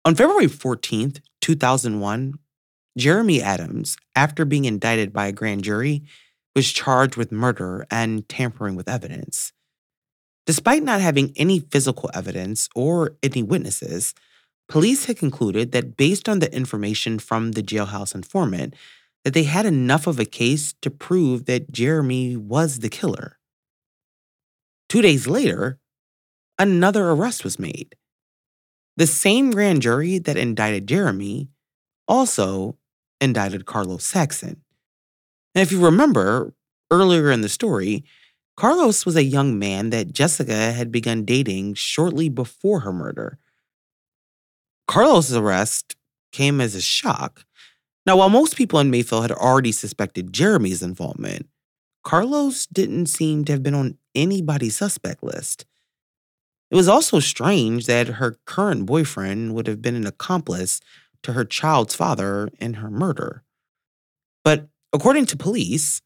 On 0.04 0.14
February 0.14 0.48
14th, 0.48 1.22
2001, 1.40 2.34
Jeremy 2.98 3.42
Adams, 3.42 3.96
after 4.14 4.44
being 4.44 4.66
indicted 4.66 5.14
by 5.14 5.28
a 5.28 5.32
grand 5.32 5.64
jury, 5.64 6.04
was 6.56 6.72
charged 6.72 7.18
with 7.18 7.32
murder 7.32 7.86
and 7.92 8.28
tampering 8.30 8.76
with 8.76 8.88
evidence. 8.88 9.52
Despite 10.46 10.84
not 10.84 11.02
having 11.02 11.34
any 11.36 11.60
physical 11.60 12.10
evidence 12.14 12.70
or 12.76 13.18
any 13.22 13.44
witnesses, 13.44 14.14
police 14.70 15.06
had 15.06 15.18
concluded 15.18 15.72
that 15.72 15.98
based 15.98 16.30
on 16.30 16.40
the 16.40 16.54
information 16.56 17.20
from 17.20 17.52
the 17.52 17.64
jailhouse 17.64 18.16
informant, 18.16 18.76
that 19.24 19.34
they 19.34 19.44
had 19.44 19.66
enough 19.66 20.06
of 20.06 20.20
a 20.20 20.26
case 20.26 20.74
to 20.82 20.92
prove 20.92 21.46
that 21.46 21.72
Jeremy 21.72 22.38
was 22.38 22.80
the 22.80 22.90
killer. 22.90 23.40
Two 24.88 25.02
days 25.02 25.28
later, 25.28 25.80
another 26.60 27.10
arrest 27.10 27.44
was 27.44 27.58
made. 27.58 27.96
The 28.98 29.08
same 29.08 29.52
grand 29.52 29.82
jury 29.82 30.20
that 30.20 30.38
indicted 30.38 30.88
Jeremy 30.88 31.50
also 32.08 32.78
indicted 33.20 33.66
Carlos 33.66 34.06
Saxton. 34.06 34.62
And 35.56 35.62
if 35.62 35.72
you 35.72 35.84
remember, 35.84 36.54
earlier 36.92 37.32
in 37.32 37.42
the 37.42 37.50
story, 37.50 38.04
Carlos 38.58 39.06
was 39.06 39.16
a 39.16 39.24
young 39.24 39.58
man 39.58 39.90
that 39.90 40.14
Jessica 40.14 40.72
had 40.74 40.92
begun 40.92 41.26
dating 41.26 41.74
shortly 41.76 42.30
before 42.30 42.82
her 42.82 42.94
murder. 42.94 43.40
Carlos' 44.88 45.34
arrest 45.34 45.96
came 46.32 46.62
as 46.62 46.76
a 46.76 46.82
shock. 46.82 47.46
Now, 48.06 48.18
while 48.18 48.30
most 48.30 48.56
people 48.56 48.80
in 48.80 48.92
Mayfield 48.92 49.24
had 49.24 49.32
already 49.32 49.72
suspected 49.72 50.34
Jeremy's 50.34 50.84
involvement, 50.84 51.48
Carlos 52.04 52.68
didn't 52.68 53.08
seem 53.08 53.46
to 53.46 53.54
have 53.54 53.64
been 53.64 53.74
on 53.74 53.98
anybody's 54.14 54.78
suspect 54.78 55.24
list. 55.24 55.66
It 56.70 56.76
was 56.76 56.88
also 56.88 57.20
strange 57.20 57.88
that 57.88 58.08
her 58.08 58.38
current 58.46 58.86
boyfriend 58.86 59.56
would 59.56 59.68
have 59.68 59.82
been 59.82 59.96
an 59.96 60.06
accomplice 60.06 60.82
to 61.24 61.34
her 61.34 61.46
child's 61.46 61.96
father 61.96 62.50
in 62.60 62.76
her 62.76 62.92
murder. 62.92 63.44
But 64.44 64.68
according 64.96 65.26
to 65.28 65.38
police, 65.38 66.02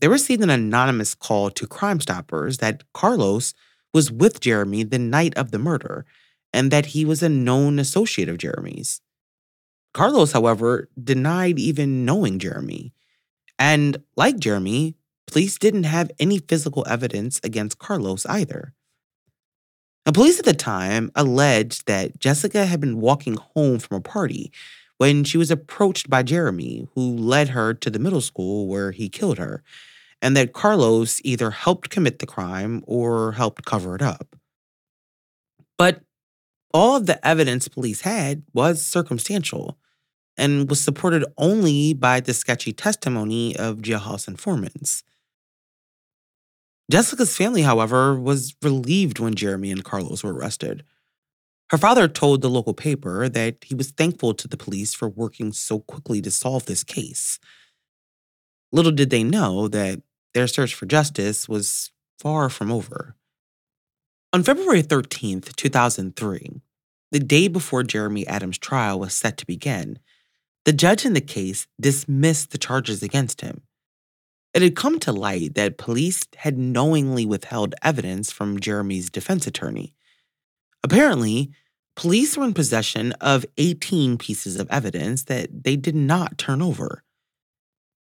they 0.00 0.08
received 0.08 0.42
an 0.42 0.50
anonymous 0.50 1.14
call 1.14 1.50
to 1.50 1.66
Crime 1.66 2.00
Stoppers 2.00 2.58
that 2.58 2.82
Carlos 2.92 3.54
was 3.92 4.10
with 4.10 4.40
Jeremy 4.40 4.82
the 4.82 4.98
night 4.98 5.36
of 5.36 5.50
the 5.50 5.58
murder 5.58 6.06
and 6.52 6.70
that 6.70 6.86
he 6.86 7.04
was 7.04 7.22
a 7.22 7.28
known 7.28 7.78
associate 7.78 8.28
of 8.28 8.38
Jeremy's. 8.38 9.00
Carlos, 9.92 10.32
however, 10.32 10.88
denied 11.02 11.58
even 11.58 12.04
knowing 12.04 12.38
Jeremy. 12.38 12.92
And 13.58 14.02
like 14.16 14.38
Jeremy, 14.38 14.96
police 15.26 15.58
didn't 15.58 15.84
have 15.84 16.10
any 16.18 16.38
physical 16.38 16.84
evidence 16.88 17.40
against 17.44 17.78
Carlos 17.78 18.24
either. 18.26 18.74
Now, 20.06 20.12
police 20.12 20.38
at 20.38 20.44
the 20.44 20.54
time 20.54 21.10
alleged 21.14 21.86
that 21.86 22.18
Jessica 22.18 22.64
had 22.64 22.80
been 22.80 23.00
walking 23.00 23.36
home 23.36 23.78
from 23.78 23.98
a 23.98 24.00
party 24.00 24.50
when 25.00 25.24
she 25.24 25.38
was 25.38 25.50
approached 25.50 26.10
by 26.10 26.22
Jeremy, 26.22 26.86
who 26.94 27.16
led 27.16 27.48
her 27.48 27.72
to 27.72 27.88
the 27.88 27.98
middle 27.98 28.20
school 28.20 28.66
where 28.66 28.90
he 28.90 29.08
killed 29.08 29.38
her, 29.38 29.62
and 30.20 30.36
that 30.36 30.52
Carlos 30.52 31.22
either 31.24 31.52
helped 31.52 31.88
commit 31.88 32.18
the 32.18 32.26
crime 32.26 32.84
or 32.86 33.32
helped 33.32 33.64
cover 33.64 33.94
it 33.94 34.02
up. 34.02 34.36
But 35.78 36.02
all 36.74 36.96
of 36.96 37.06
the 37.06 37.26
evidence 37.26 37.66
police 37.66 38.02
had 38.02 38.42
was 38.52 38.84
circumstantial 38.84 39.78
and 40.36 40.68
was 40.68 40.82
supported 40.82 41.24
only 41.38 41.94
by 41.94 42.20
the 42.20 42.34
sketchy 42.34 42.74
testimony 42.74 43.56
of 43.56 43.78
jailhouse 43.78 44.28
informants. 44.28 45.02
Jessica's 46.90 47.38
family, 47.38 47.62
however, 47.62 48.20
was 48.20 48.54
relieved 48.60 49.18
when 49.18 49.34
Jeremy 49.34 49.70
and 49.70 49.82
Carlos 49.82 50.22
were 50.22 50.34
arrested. 50.34 50.84
Her 51.70 51.78
father 51.78 52.08
told 52.08 52.42
the 52.42 52.50
local 52.50 52.74
paper 52.74 53.28
that 53.28 53.58
he 53.64 53.76
was 53.76 53.92
thankful 53.92 54.34
to 54.34 54.48
the 54.48 54.56
police 54.56 54.92
for 54.92 55.08
working 55.08 55.52
so 55.52 55.78
quickly 55.78 56.20
to 56.20 56.30
solve 56.30 56.66
this 56.66 56.82
case. 56.82 57.38
Little 58.72 58.90
did 58.90 59.10
they 59.10 59.22
know 59.22 59.68
that 59.68 60.02
their 60.34 60.48
search 60.48 60.74
for 60.74 60.86
justice 60.86 61.48
was 61.48 61.92
far 62.18 62.48
from 62.48 62.72
over. 62.72 63.14
On 64.32 64.42
February 64.42 64.82
13th, 64.82 65.54
2003, 65.54 66.60
the 67.12 67.20
day 67.20 67.46
before 67.46 67.82
Jeremy 67.84 68.26
Adams' 68.26 68.58
trial 68.58 68.98
was 68.98 69.14
set 69.14 69.36
to 69.38 69.46
begin, 69.46 69.98
the 70.64 70.72
judge 70.72 71.04
in 71.04 71.14
the 71.14 71.20
case 71.20 71.68
dismissed 71.80 72.50
the 72.50 72.58
charges 72.58 73.02
against 73.02 73.42
him. 73.42 73.62
It 74.54 74.62
had 74.62 74.74
come 74.74 74.98
to 75.00 75.12
light 75.12 75.54
that 75.54 75.78
police 75.78 76.24
had 76.36 76.58
knowingly 76.58 77.24
withheld 77.24 77.76
evidence 77.82 78.32
from 78.32 78.58
Jeremy's 78.58 79.08
defense 79.08 79.46
attorney. 79.46 79.94
Apparently, 80.82 81.50
police 81.96 82.36
were 82.36 82.44
in 82.44 82.54
possession 82.54 83.12
of 83.20 83.46
18 83.58 84.18
pieces 84.18 84.58
of 84.58 84.68
evidence 84.70 85.24
that 85.24 85.64
they 85.64 85.76
did 85.76 85.94
not 85.94 86.38
turn 86.38 86.62
over. 86.62 87.02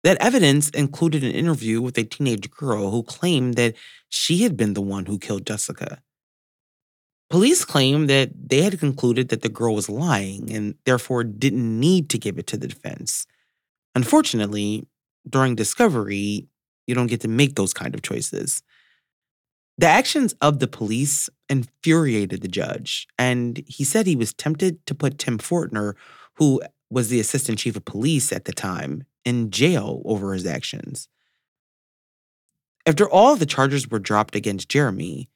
That 0.04 0.18
evidence 0.22 0.70
included 0.70 1.24
an 1.24 1.32
interview 1.32 1.82
with 1.82 1.98
a 1.98 2.04
teenage 2.04 2.50
girl 2.52 2.92
who 2.92 3.04
claimed 3.04 3.56
that 3.56 3.76
she 4.10 4.44
had 4.44 4.58
been 4.58 4.74
the 4.74 4.82
one 4.82 5.06
who 5.06 5.18
killed 5.18 5.46
Jessica. 5.48 6.02
Police 7.30 7.66
claimed 7.66 8.10
that 8.10 8.32
they 8.50 8.62
had 8.62 8.80
concluded 8.80 9.30
that 9.30 9.42
the 9.42 9.50
girl 9.50 9.76
was 9.76 9.90
lying 9.90 10.52
and 10.54 10.76
therefore 10.86 11.24
didn't 11.24 11.80
need 11.80 12.10
to 12.10 12.18
give 12.18 12.38
it 12.38 12.48
to 12.48 12.58
the 12.58 12.68
defense. 12.68 13.26
Unfortunately, 13.96 14.88
during 15.30 15.56
discovery, 15.56 16.48
you 16.88 16.96
don't 16.96 17.08
get 17.08 17.22
to 17.22 17.28
make 17.28 17.56
those 17.56 17.74
kind 17.74 17.96
of 17.96 18.02
choices. 18.02 18.64
The 19.78 19.88
actions 19.88 20.34
of 20.40 20.60
the 20.60 20.68
police 20.68 21.30
infuriated 21.50 22.42
the 22.42 22.48
judge, 22.48 23.08
and 23.18 23.64
he 23.68 23.84
said 23.84 24.06
he 24.06 24.16
was 24.16 24.34
tempted 24.34 24.86
to 24.86 24.94
put 24.96 25.18
Tim 25.18 25.40
Fortner, 25.40 25.96
who 26.36 26.62
was 26.90 27.10
the 27.10 27.20
assistant 27.20 27.58
chief 27.58 27.76
of 27.76 27.86
police 27.86 28.32
at 28.32 28.46
the 28.46 28.54
time, 28.54 29.04
in 29.26 29.50
jail 29.50 30.02
over 30.06 30.34
his 30.34 30.46
actions. 30.46 31.08
After 32.86 33.10
all 33.10 33.36
the 33.36 33.46
charges 33.46 33.90
were 33.90 34.00
dropped 34.00 34.36
against 34.36 34.70
Jeremy, 34.70 35.30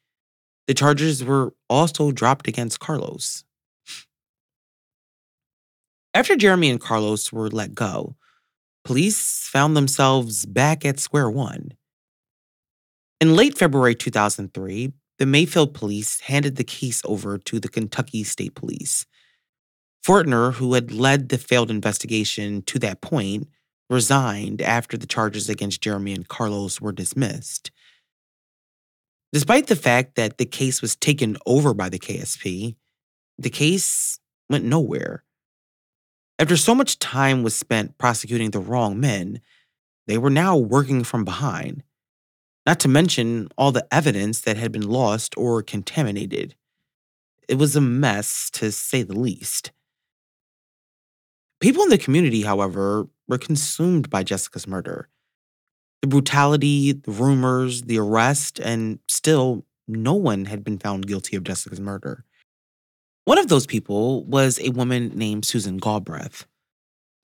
the 0.67 0.73
charges 0.73 1.23
were 1.23 1.53
also 1.69 2.11
dropped 2.11 2.47
against 2.47 2.79
Carlos. 2.79 3.43
After 6.13 6.35
Jeremy 6.35 6.69
and 6.69 6.81
Carlos 6.81 7.31
were 7.31 7.49
let 7.49 7.73
go, 7.73 8.15
police 8.83 9.47
found 9.47 9.77
themselves 9.77 10.45
back 10.45 10.85
at 10.85 10.99
square 10.99 11.29
one. 11.29 11.71
In 13.19 13.35
late 13.35 13.57
February 13.57 13.95
2003, 13.95 14.93
the 15.17 15.25
Mayfield 15.25 15.73
police 15.73 16.19
handed 16.21 16.55
the 16.55 16.63
case 16.63 17.01
over 17.03 17.39
to 17.39 17.59
the 17.59 17.67
Kentucky 17.67 18.23
State 18.23 18.53
Police. 18.53 19.07
Fortner, 20.05 20.53
who 20.53 20.73
had 20.75 20.91
led 20.91 21.29
the 21.29 21.39
failed 21.39 21.71
investigation 21.71 22.61
to 22.63 22.77
that 22.77 23.01
point, 23.01 23.47
resigned 23.89 24.61
after 24.61 24.97
the 24.97 25.07
charges 25.07 25.49
against 25.49 25.81
Jeremy 25.81 26.13
and 26.13 26.27
Carlos 26.27 26.79
were 26.79 26.91
dismissed. 26.91 27.71
Despite 29.33 29.65
the 29.65 29.75
fact 29.75 30.15
that 30.15 30.37
the 30.37 30.45
case 30.45 30.81
was 30.81 30.95
taken 30.95 31.37
over 31.47 31.73
by 31.73 31.89
the 31.89 31.99
KSP, 31.99 32.75
the 33.39 33.49
case 33.49 34.19
went 34.47 34.63
nowhere. 34.63 35.23
After 36.37 36.55
so 36.55 36.75
much 36.75 36.99
time 36.99 37.41
was 37.41 37.55
spent 37.55 37.97
prosecuting 37.97 38.51
the 38.51 38.59
wrong 38.59 38.99
men, 38.99 39.41
they 40.05 40.19
were 40.19 40.29
now 40.29 40.55
working 40.55 41.03
from 41.03 41.25
behind, 41.25 41.83
not 42.67 42.81
to 42.81 42.89
mention 42.89 43.47
all 43.57 43.71
the 43.71 43.87
evidence 43.91 44.41
that 44.41 44.57
had 44.57 44.73
been 44.73 44.89
lost 44.89 45.33
or 45.37 45.63
contaminated. 45.63 46.53
It 47.47 47.55
was 47.55 47.77
a 47.77 47.81
mess, 47.81 48.49
to 48.51 48.73
say 48.73 49.03
the 49.03 49.17
least. 49.17 49.71
People 51.61 51.83
in 51.83 51.89
the 51.89 51.97
community, 51.97 52.41
however, 52.41 53.07
were 53.25 53.37
consumed 53.37 54.09
by 54.09 54.21
Jessica's 54.23 54.67
murder. 54.67 55.07
The 56.01 56.09
brutality, 56.09 56.91
the 56.91 57.11
rumors, 57.11 57.83
the 57.83 57.99
arrest, 57.99 58.59
and 58.59 58.99
still, 59.07 59.65
no 59.87 60.13
one 60.13 60.43
had 60.43 60.65
been 60.65 60.77
found 60.77 61.07
guilty 61.07 61.37
of 61.37 61.45
Jessica's 61.45 61.79
murder. 61.79 62.25
One 63.23 63.37
of 63.37 63.47
those 63.47 63.65
people 63.65 64.25
was 64.25 64.59
a 64.59 64.71
woman 64.71 65.13
named 65.15 65.45
Susan 65.45 65.77
Galbraith. 65.77 66.45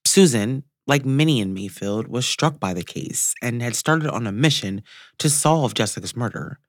Susan, 0.05 0.63
like 0.85 1.05
many 1.05 1.39
in 1.39 1.53
Mayfield, 1.53 2.07
was 2.07 2.25
struck 2.25 2.59
by 2.59 2.73
the 2.73 2.83
case 2.83 3.33
and 3.41 3.61
had 3.61 3.75
started 3.75 4.09
on 4.09 4.27
a 4.27 4.31
mission 4.31 4.83
to 5.19 5.29
solve 5.29 5.73
Jessica's 5.73 6.15
murder. 6.15 6.59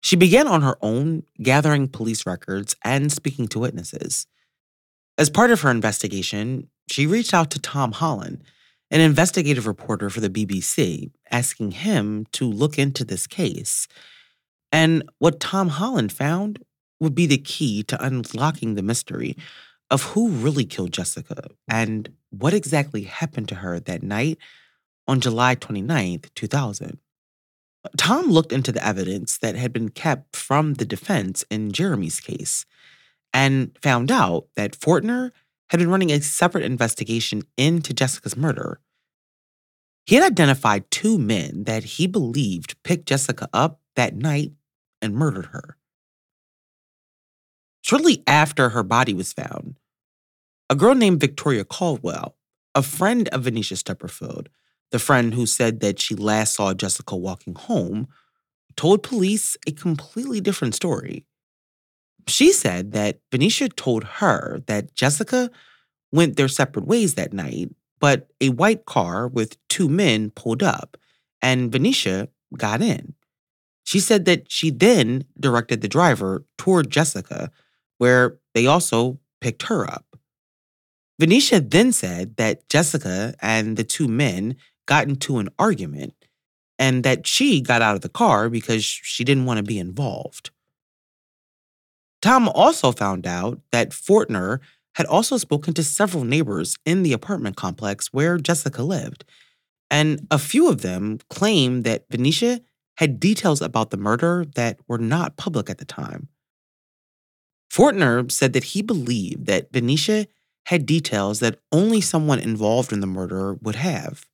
She 0.00 0.16
began 0.16 0.46
on 0.46 0.62
her 0.62 0.76
own, 0.80 1.24
gathering 1.42 1.88
police 1.88 2.26
records 2.26 2.76
and 2.84 3.10
speaking 3.10 3.48
to 3.48 3.58
witnesses. 3.58 4.26
As 5.16 5.30
part 5.30 5.50
of 5.50 5.62
her 5.62 5.70
investigation, 5.70 6.68
she 6.88 7.06
reached 7.06 7.34
out 7.34 7.50
to 7.50 7.58
Tom 7.58 7.92
Holland, 7.92 8.44
an 8.90 9.00
investigative 9.00 9.66
reporter 9.66 10.08
for 10.08 10.20
the 10.20 10.30
BBC, 10.30 11.10
asking 11.30 11.72
him 11.72 12.26
to 12.32 12.48
look 12.48 12.78
into 12.78 13.04
this 13.04 13.26
case. 13.26 13.88
And 14.70 15.02
what 15.18 15.40
Tom 15.40 15.68
Holland 15.68 16.12
found 16.12 16.60
would 17.00 17.14
be 17.14 17.26
the 17.26 17.38
key 17.38 17.82
to 17.84 18.04
unlocking 18.04 18.74
the 18.74 18.82
mystery 18.82 19.36
of 19.90 20.02
who 20.02 20.28
really 20.28 20.64
killed 20.64 20.92
Jessica 20.92 21.48
and 21.68 22.12
what 22.30 22.54
exactly 22.54 23.02
happened 23.02 23.48
to 23.48 23.56
her 23.56 23.80
that 23.80 24.02
night 24.02 24.38
on 25.06 25.20
July 25.20 25.56
29th, 25.56 26.28
2000. 26.34 26.98
Tom 27.96 28.30
looked 28.30 28.52
into 28.52 28.72
the 28.72 28.86
evidence 28.86 29.38
that 29.38 29.54
had 29.54 29.72
been 29.72 29.88
kept 29.88 30.36
from 30.36 30.74
the 30.74 30.84
defense 30.84 31.44
in 31.50 31.72
Jeremy's 31.72 32.20
case 32.20 32.66
and 33.32 33.76
found 33.82 34.10
out 34.10 34.48
that 34.56 34.78
Fortner 34.78 35.30
had 35.70 35.80
been 35.80 35.90
running 35.90 36.10
a 36.10 36.20
separate 36.20 36.64
investigation 36.64 37.42
into 37.56 37.94
Jessica's 37.94 38.36
murder. 38.36 38.80
He 40.06 40.16
had 40.16 40.24
identified 40.24 40.90
two 40.90 41.18
men 41.18 41.64
that 41.64 41.84
he 41.84 42.06
believed 42.06 42.82
picked 42.82 43.06
Jessica 43.06 43.48
up 43.52 43.80
that 43.96 44.14
night 44.14 44.52
and 45.00 45.14
murdered 45.14 45.46
her. 45.46 45.77
Shortly 47.88 48.22
after 48.26 48.68
her 48.68 48.82
body 48.82 49.14
was 49.14 49.32
found, 49.32 49.76
a 50.68 50.74
girl 50.74 50.94
named 50.94 51.20
Victoria 51.20 51.64
Caldwell, 51.64 52.36
a 52.74 52.82
friend 52.82 53.28
of 53.28 53.44
Venetia 53.44 53.76
Stubblefield, 53.76 54.50
the 54.90 54.98
friend 54.98 55.32
who 55.32 55.46
said 55.46 55.80
that 55.80 55.98
she 55.98 56.14
last 56.14 56.54
saw 56.54 56.74
Jessica 56.74 57.16
walking 57.16 57.54
home, 57.54 58.08
told 58.76 59.02
police 59.02 59.56
a 59.66 59.72
completely 59.72 60.38
different 60.38 60.74
story. 60.74 61.24
She 62.26 62.52
said 62.52 62.92
that 62.92 63.20
Venetia 63.32 63.70
told 63.70 64.04
her 64.04 64.62
that 64.66 64.94
Jessica 64.94 65.50
went 66.12 66.36
their 66.36 66.48
separate 66.48 66.86
ways 66.86 67.14
that 67.14 67.32
night, 67.32 67.70
but 68.00 68.28
a 68.38 68.50
white 68.50 68.84
car 68.84 69.26
with 69.26 69.56
two 69.68 69.88
men 69.88 70.28
pulled 70.28 70.62
up 70.62 70.98
and 71.40 71.72
Venetia 71.72 72.28
got 72.54 72.82
in. 72.82 73.14
She 73.84 73.98
said 73.98 74.26
that 74.26 74.52
she 74.52 74.68
then 74.68 75.24
directed 75.40 75.80
the 75.80 75.88
driver 75.88 76.44
toward 76.58 76.90
Jessica, 76.90 77.50
where 77.98 78.38
they 78.54 78.66
also 78.66 79.18
picked 79.40 79.64
her 79.64 79.88
up. 79.88 80.04
Venetia 81.18 81.60
then 81.60 81.92
said 81.92 82.36
that 82.36 82.68
Jessica 82.68 83.34
and 83.40 83.76
the 83.76 83.84
two 83.84 84.08
men 84.08 84.56
got 84.86 85.08
into 85.08 85.38
an 85.38 85.48
argument 85.58 86.14
and 86.78 87.04
that 87.04 87.26
she 87.26 87.60
got 87.60 87.82
out 87.82 87.96
of 87.96 88.02
the 88.02 88.08
car 88.08 88.48
because 88.48 88.84
she 88.84 89.24
didn't 89.24 89.44
want 89.44 89.58
to 89.58 89.64
be 89.64 89.78
involved. 89.78 90.50
Tom 92.22 92.48
also 92.48 92.92
found 92.92 93.26
out 93.26 93.60
that 93.72 93.90
Fortner 93.90 94.60
had 94.94 95.06
also 95.06 95.36
spoken 95.36 95.74
to 95.74 95.84
several 95.84 96.24
neighbors 96.24 96.76
in 96.84 97.02
the 97.02 97.12
apartment 97.12 97.56
complex 97.56 98.12
where 98.12 98.38
Jessica 98.38 98.82
lived, 98.82 99.24
and 99.90 100.26
a 100.30 100.38
few 100.38 100.68
of 100.68 100.82
them 100.82 101.18
claimed 101.30 101.84
that 101.84 102.04
Venetia 102.10 102.60
had 102.96 103.20
details 103.20 103.62
about 103.62 103.90
the 103.90 103.96
murder 103.96 104.44
that 104.56 104.78
were 104.88 104.98
not 104.98 105.36
public 105.36 105.70
at 105.70 105.78
the 105.78 105.84
time. 105.84 106.28
Fortner 107.70 108.30
said 108.30 108.52
that 108.54 108.64
he 108.64 108.82
believed 108.82 109.46
that 109.46 109.72
Venetia 109.72 110.26
had 110.66 110.86
details 110.86 111.40
that 111.40 111.60
only 111.72 112.00
someone 112.00 112.38
involved 112.38 112.92
in 112.92 113.00
the 113.00 113.06
murder 113.06 113.54
would 113.54 113.76
have. 113.76 114.26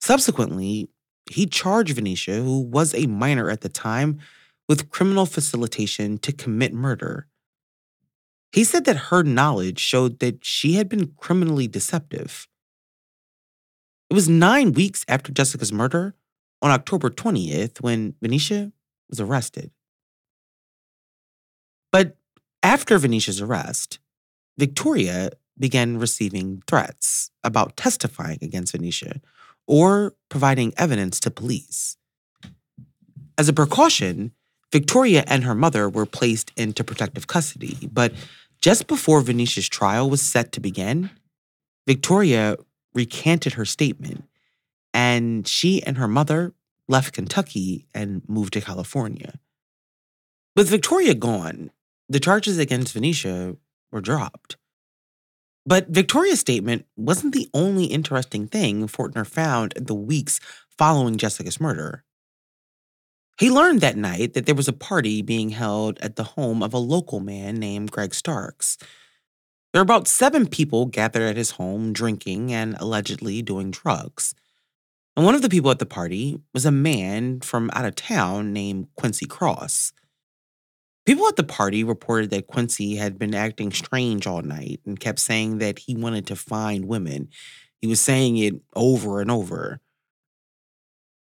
Subsequently, 0.00 0.88
he 1.30 1.46
charged 1.46 1.94
Venetia, 1.94 2.34
who 2.34 2.60
was 2.60 2.94
a 2.94 3.06
minor 3.06 3.50
at 3.50 3.60
the 3.60 3.68
time, 3.68 4.18
with 4.68 4.90
criminal 4.90 5.26
facilitation 5.26 6.18
to 6.18 6.32
commit 6.32 6.72
murder. 6.72 7.26
He 8.52 8.64
said 8.64 8.84
that 8.84 9.08
her 9.08 9.22
knowledge 9.22 9.78
showed 9.78 10.18
that 10.18 10.44
she 10.44 10.74
had 10.74 10.88
been 10.88 11.12
criminally 11.16 11.66
deceptive. 11.66 12.46
It 14.10 14.14
was 14.14 14.28
nine 14.28 14.72
weeks 14.72 15.04
after 15.08 15.32
Jessica's 15.32 15.72
murder, 15.72 16.14
on 16.60 16.70
October 16.70 17.10
20th, 17.10 17.80
when 17.80 18.14
Venetia 18.20 18.72
was 19.08 19.20
arrested. 19.20 19.70
But 21.92 22.16
after 22.62 22.98
Venetia's 22.98 23.40
arrest, 23.40 23.98
Victoria 24.58 25.30
began 25.58 25.98
receiving 25.98 26.62
threats 26.66 27.30
about 27.44 27.76
testifying 27.76 28.38
against 28.42 28.72
Venetia 28.72 29.20
or 29.66 30.14
providing 30.28 30.72
evidence 30.76 31.20
to 31.20 31.30
police. 31.30 31.96
As 33.38 33.48
a 33.48 33.52
precaution, 33.52 34.32
Victoria 34.72 35.24
and 35.26 35.44
her 35.44 35.54
mother 35.54 35.88
were 35.88 36.06
placed 36.06 36.50
into 36.56 36.82
protective 36.82 37.26
custody, 37.26 37.88
but 37.92 38.12
just 38.60 38.86
before 38.86 39.20
Venetia's 39.20 39.68
trial 39.68 40.08
was 40.08 40.22
set 40.22 40.52
to 40.52 40.60
begin, 40.60 41.10
Victoria 41.86 42.56
recanted 42.94 43.54
her 43.54 43.64
statement 43.64 44.24
and 44.94 45.46
she 45.48 45.82
and 45.82 45.98
her 45.98 46.08
mother 46.08 46.52
left 46.88 47.14
Kentucky 47.14 47.86
and 47.94 48.22
moved 48.28 48.52
to 48.54 48.60
California. 48.60 49.38
With 50.54 50.68
Victoria 50.68 51.14
gone, 51.14 51.70
the 52.12 52.20
charges 52.20 52.58
against 52.58 52.92
Venetia 52.92 53.56
were 53.90 54.00
dropped. 54.00 54.56
But 55.64 55.88
Victoria's 55.88 56.40
statement 56.40 56.86
wasn't 56.96 57.34
the 57.34 57.48
only 57.54 57.84
interesting 57.84 58.48
thing 58.48 58.86
Fortner 58.86 59.26
found 59.26 59.74
the 59.76 59.94
weeks 59.94 60.40
following 60.68 61.16
Jessica's 61.16 61.60
murder. 61.60 62.04
He 63.38 63.50
learned 63.50 63.80
that 63.80 63.96
night 63.96 64.34
that 64.34 64.46
there 64.46 64.54
was 64.54 64.68
a 64.68 64.72
party 64.72 65.22
being 65.22 65.50
held 65.50 65.98
at 66.00 66.16
the 66.16 66.24
home 66.24 66.62
of 66.62 66.74
a 66.74 66.78
local 66.78 67.20
man 67.20 67.56
named 67.56 67.90
Greg 67.90 68.14
Starks. 68.14 68.76
There 69.72 69.80
were 69.80 69.84
about 69.84 70.06
seven 70.06 70.46
people 70.46 70.86
gathered 70.86 71.22
at 71.22 71.36
his 71.36 71.52
home 71.52 71.92
drinking 71.92 72.52
and 72.52 72.76
allegedly 72.78 73.40
doing 73.40 73.70
drugs. 73.70 74.34
And 75.16 75.24
one 75.24 75.34
of 75.34 75.42
the 75.42 75.48
people 75.48 75.70
at 75.70 75.78
the 75.78 75.86
party 75.86 76.40
was 76.52 76.66
a 76.66 76.70
man 76.70 77.40
from 77.40 77.70
out 77.72 77.84
of 77.84 77.94
town 77.94 78.52
named 78.52 78.88
Quincy 78.96 79.26
Cross. 79.26 79.92
People 81.04 81.26
at 81.26 81.36
the 81.36 81.42
party 81.42 81.82
reported 81.82 82.30
that 82.30 82.46
Quincy 82.46 82.96
had 82.96 83.18
been 83.18 83.34
acting 83.34 83.72
strange 83.72 84.26
all 84.26 84.42
night 84.42 84.80
and 84.86 85.00
kept 85.00 85.18
saying 85.18 85.58
that 85.58 85.80
he 85.80 85.96
wanted 85.96 86.26
to 86.28 86.36
find 86.36 86.84
women. 86.84 87.28
He 87.80 87.88
was 87.88 88.00
saying 88.00 88.36
it 88.38 88.54
over 88.76 89.20
and 89.20 89.30
over. 89.30 89.80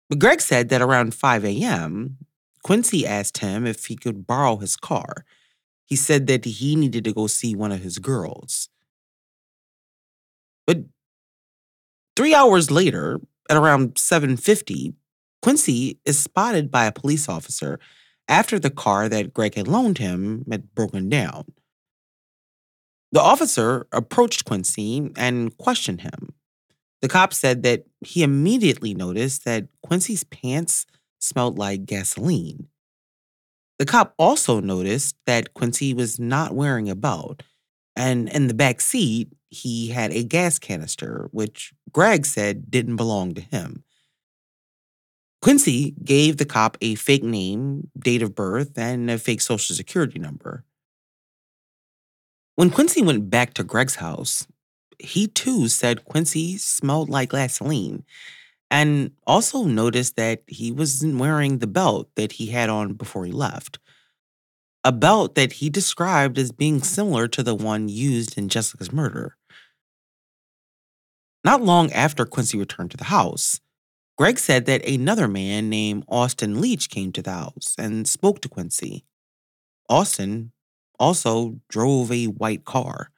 But 0.09 0.19
Greg 0.19 0.41
said 0.41 0.69
that 0.69 0.81
around 0.81 1.13
5 1.13 1.45
a.m., 1.45 2.17
Quincy 2.63 3.07
asked 3.07 3.37
him 3.37 3.65
if 3.65 3.85
he 3.85 3.95
could 3.95 4.27
borrow 4.27 4.57
his 4.57 4.75
car. 4.75 5.25
He 5.85 5.95
said 5.95 6.27
that 6.27 6.43
he 6.43 6.75
needed 6.75 7.05
to 7.05 7.13
go 7.13 7.27
see 7.27 7.55
one 7.55 7.71
of 7.71 7.79
his 7.79 7.99
girls. 7.99 8.69
But 10.67 10.79
three 12.17 12.35
hours 12.35 12.69
later, 12.69 13.21
at 13.49 13.57
around 13.57 13.95
7:50, 13.95 14.93
Quincy 15.41 15.99
is 16.05 16.19
spotted 16.19 16.69
by 16.69 16.85
a 16.85 16.91
police 16.91 17.29
officer 17.29 17.79
after 18.29 18.59
the 18.59 18.69
car 18.69 19.09
that 19.09 19.33
Greg 19.33 19.55
had 19.55 19.67
loaned 19.67 19.97
him 19.97 20.45
had 20.49 20.73
broken 20.75 21.09
down. 21.09 21.45
The 23.11 23.19
officer 23.19 23.87
approached 23.91 24.45
Quincy 24.45 25.11
and 25.17 25.57
questioned 25.57 26.01
him. 26.01 26.35
The 27.01 27.07
cop 27.07 27.33
said 27.33 27.63
that 27.63 27.85
he 28.05 28.23
immediately 28.23 28.93
noticed 28.93 29.45
that 29.45 29.67
Quincy's 29.81 30.23
pants 30.23 30.85
smelled 31.19 31.57
like 31.57 31.85
gasoline. 31.85 32.67
The 33.79 33.85
cop 33.85 34.13
also 34.19 34.59
noticed 34.59 35.15
that 35.25 35.53
Quincy 35.53 35.93
was 35.93 36.19
not 36.19 36.53
wearing 36.53 36.89
a 36.89 36.95
belt, 36.95 37.41
and 37.95 38.29
in 38.29 38.47
the 38.47 38.53
back 38.53 38.81
seat, 38.81 39.29
he 39.49 39.87
had 39.87 40.11
a 40.11 40.23
gas 40.23 40.59
canister, 40.59 41.29
which 41.31 41.73
Greg 41.91 42.25
said 42.25 42.69
didn't 42.69 42.97
belong 42.97 43.33
to 43.33 43.41
him. 43.41 43.83
Quincy 45.41 45.95
gave 46.03 46.37
the 46.37 46.45
cop 46.45 46.77
a 46.81 46.95
fake 46.95 47.23
name, 47.23 47.89
date 47.97 48.21
of 48.21 48.35
birth, 48.35 48.77
and 48.77 49.09
a 49.09 49.17
fake 49.17 49.41
social 49.41 49.75
security 49.75 50.19
number. 50.19 50.65
When 52.55 52.69
Quincy 52.69 53.01
went 53.01 53.29
back 53.29 53.53
to 53.53 53.63
Greg's 53.63 53.95
house, 53.95 54.45
he 54.99 55.27
too 55.27 55.69
said 55.69 56.03
Quincy 56.03 56.57
smelled 56.57 57.09
like 57.09 57.31
gasoline 57.31 58.03
and 58.69 59.11
also 59.25 59.63
noticed 59.63 60.17
that 60.17 60.43
he 60.45 60.71
wasn't 60.71 61.19
wearing 61.19 61.59
the 61.59 61.67
belt 61.67 62.09
that 62.15 62.33
he 62.33 62.47
had 62.47 62.69
on 62.69 62.93
before 62.93 63.25
he 63.25 63.31
left. 63.31 63.79
A 64.83 64.91
belt 64.91 65.35
that 65.35 65.53
he 65.53 65.69
described 65.69 66.37
as 66.37 66.51
being 66.51 66.81
similar 66.81 67.27
to 67.29 67.43
the 67.43 67.55
one 67.55 67.89
used 67.89 68.37
in 68.37 68.49
Jessica's 68.49 68.91
murder. 68.91 69.37
Not 71.43 71.61
long 71.61 71.91
after 71.93 72.25
Quincy 72.25 72.57
returned 72.57 72.91
to 72.91 72.97
the 72.97 73.05
house, 73.05 73.61
Greg 74.19 74.37
said 74.37 74.65
that 74.65 74.85
another 74.85 75.29
man 75.29 75.69
named 75.69 76.03
Austin 76.09 76.59
Leach 76.59 76.89
came 76.89 77.13
to 77.13 77.21
the 77.21 77.31
house 77.31 77.73
and 77.79 78.05
spoke 78.05 78.41
to 78.41 78.49
Quincy. 78.49 79.05
Austin 79.87 80.51
also 80.99 81.61
drove 81.69 82.11
a 82.11 82.25
white 82.25 82.65
car. 82.65 83.11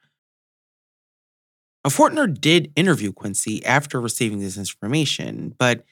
A 1.84 1.88
Fortner 1.88 2.28
did 2.32 2.70
interview 2.76 3.12
Quincy 3.12 3.66
after 3.66 4.00
receiving 4.00 4.38
this 4.38 4.56
information, 4.56 5.56
but 5.58 5.84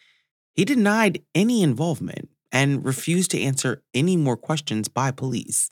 he 0.54 0.64
denied 0.64 1.24
any 1.34 1.64
involvement 1.64 2.28
and 2.52 2.84
refused 2.84 3.32
to 3.32 3.40
answer 3.40 3.82
any 3.92 4.16
more 4.16 4.36
questions 4.36 4.86
by 4.86 5.10
police. 5.10 5.70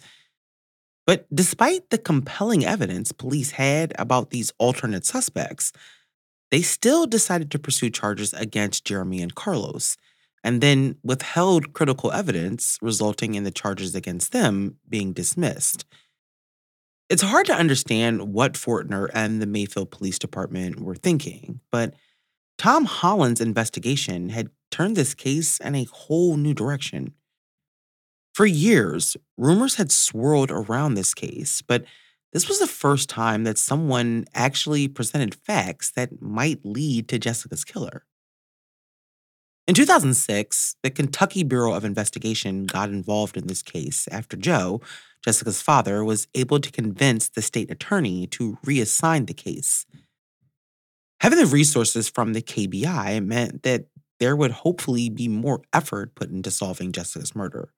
But 1.07 1.29
despite 1.33 1.91
the 1.91 1.99
compelling 1.99 2.65
evidence 2.65 3.13
police 3.13 3.53
had 3.53 3.93
about 4.01 4.31
these 4.31 4.53
alternate 4.59 5.07
suspects, 5.07 5.73
they 6.51 6.63
still 6.63 7.07
decided 7.07 7.51
to 7.51 7.59
pursue 7.59 7.91
charges 7.91 8.33
against 8.35 8.85
Jeremy 8.85 9.23
and 9.23 9.35
Carlos, 9.35 9.97
and 10.45 10.61
then 10.61 10.97
withheld 11.03 11.73
critical 11.73 12.13
evidence, 12.13 12.79
resulting 12.81 13.35
in 13.35 13.45
the 13.45 13.51
charges 13.51 13.95
against 13.95 14.33
them 14.33 14.77
being 14.89 15.13
dismissed. 15.13 15.85
It's 17.09 17.23
hard 17.23 17.47
to 17.47 17.55
understand 17.55 18.33
what 18.35 18.53
Fortner 18.53 19.09
and 19.15 19.41
the 19.41 19.47
Mayfield 19.47 19.91
Police 19.91 20.19
Department 20.19 20.81
were 20.81 20.95
thinking, 20.95 21.61
but 21.73 21.95
Tom 22.59 22.85
Holland's 22.85 23.41
investigation 23.41 24.29
had 24.29 24.51
turned 24.71 24.97
this 24.97 25.15
case 25.15 25.59
in 25.61 25.75
a 25.75 25.85
whole 25.85 26.37
new 26.37 26.53
direction. 26.53 27.15
For 28.35 28.47
years, 28.47 29.17
rumors 29.37 29.77
had 29.77 29.91
swirled 29.91 30.51
around 30.51 30.95
this 30.95 31.15
case, 31.15 31.63
but 31.63 31.85
this 32.33 32.49
was 32.49 32.59
the 32.59 32.67
first 32.67 33.09
time 33.09 33.45
that 33.45 33.59
someone 33.59 34.27
actually 34.35 34.87
presented 34.89 35.35
facts 35.35 35.91
that 35.93 36.21
might 36.21 36.61
lead 36.65 37.09
to 37.09 37.19
Jessica's 37.19 37.65
killer. 37.65 38.05
In 39.67 39.75
2006, 39.75 40.77
the 40.83 40.91
Kentucky 40.91 41.43
Bureau 41.43 41.75
of 41.75 41.85
Investigation 41.85 42.65
got 42.65 42.89
involved 42.89 43.37
in 43.37 43.47
this 43.47 43.63
case 43.63 44.09
after 44.11 44.37
Joe, 44.37 44.81
Jessica's 45.23 45.61
father, 45.61 46.03
was 46.03 46.27
able 46.35 46.59
to 46.59 46.73
convince 46.73 47.29
the 47.29 47.43
state 47.43 47.71
attorney 47.71 48.27
to 48.29 48.59
reassign 48.65 49.27
the 49.27 49.35
case. 49.35 49.85
Having 51.21 51.41
the 51.41 51.47
resources 51.47 52.09
from 52.09 52.33
the 52.33 52.43
KBI 52.43 53.25
meant 53.25 53.63
that 53.63 53.87
there 54.21 54.37
would 54.37 54.53
hopefully 54.53 55.11
be 55.11 55.29
more 55.29 55.63
effort 55.73 56.15
put 56.15 56.31
into 56.31 56.51
solving 56.51 56.93
Jessica's 56.93 57.35
murder. 57.35 57.71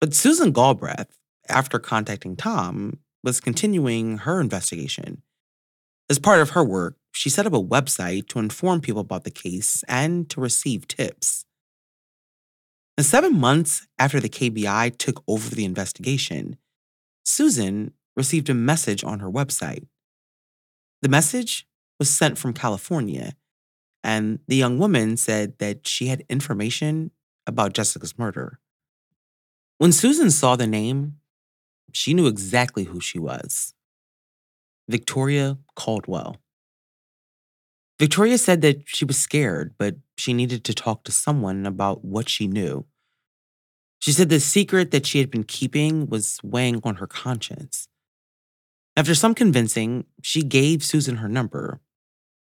But 0.00 0.14
Susan 0.14 0.52
Galbraith, 0.52 1.18
after 1.48 1.78
contacting 1.78 2.36
Tom, 2.36 2.98
was 3.22 3.40
continuing 3.40 4.18
her 4.18 4.40
investigation. 4.40 5.22
As 6.10 6.18
part 6.18 6.40
of 6.40 6.50
her 6.50 6.64
work, 6.64 6.96
she 7.12 7.28
set 7.28 7.46
up 7.46 7.52
a 7.52 7.62
website 7.62 8.28
to 8.28 8.38
inform 8.38 8.80
people 8.80 9.00
about 9.00 9.24
the 9.24 9.30
case 9.30 9.84
and 9.88 10.28
to 10.30 10.40
receive 10.40 10.88
tips. 10.88 11.44
And 12.96 13.04
seven 13.04 13.38
months 13.38 13.86
after 13.98 14.18
the 14.18 14.28
KBI 14.28 14.96
took 14.98 15.22
over 15.28 15.54
the 15.54 15.64
investigation, 15.64 16.56
Susan 17.24 17.92
received 18.16 18.48
a 18.48 18.54
message 18.54 19.04
on 19.04 19.20
her 19.20 19.30
website. 19.30 19.86
The 21.02 21.08
message 21.08 21.66
was 21.98 22.10
sent 22.10 22.38
from 22.38 22.52
California, 22.52 23.34
and 24.02 24.40
the 24.48 24.56
young 24.56 24.78
woman 24.78 25.16
said 25.16 25.58
that 25.58 25.86
she 25.86 26.06
had 26.06 26.24
information 26.28 27.10
about 27.46 27.72
Jessica's 27.72 28.18
murder. 28.18 28.58
When 29.78 29.92
Susan 29.92 30.30
saw 30.30 30.56
the 30.56 30.66
name, 30.66 31.18
she 31.92 32.14
knew 32.14 32.26
exactly 32.26 32.84
who 32.84 33.00
she 33.00 33.18
was 33.18 33.74
Victoria 34.88 35.58
Caldwell. 35.74 36.36
Victoria 37.98 38.38
said 38.38 38.62
that 38.62 38.82
she 38.86 39.04
was 39.04 39.18
scared, 39.18 39.74
but 39.76 39.96
she 40.16 40.32
needed 40.32 40.64
to 40.64 40.74
talk 40.74 41.04
to 41.04 41.12
someone 41.12 41.66
about 41.66 42.04
what 42.04 42.28
she 42.28 42.46
knew. 42.46 42.86
She 43.98 44.12
said 44.12 44.28
the 44.28 44.38
secret 44.38 44.92
that 44.92 45.06
she 45.06 45.18
had 45.18 45.30
been 45.30 45.42
keeping 45.42 46.06
was 46.06 46.38
weighing 46.42 46.80
on 46.84 46.96
her 46.96 47.06
conscience. 47.08 47.88
After 48.96 49.14
some 49.14 49.34
convincing, 49.34 50.06
she 50.22 50.42
gave 50.42 50.84
Susan 50.84 51.16
her 51.16 51.28
number, 51.28 51.80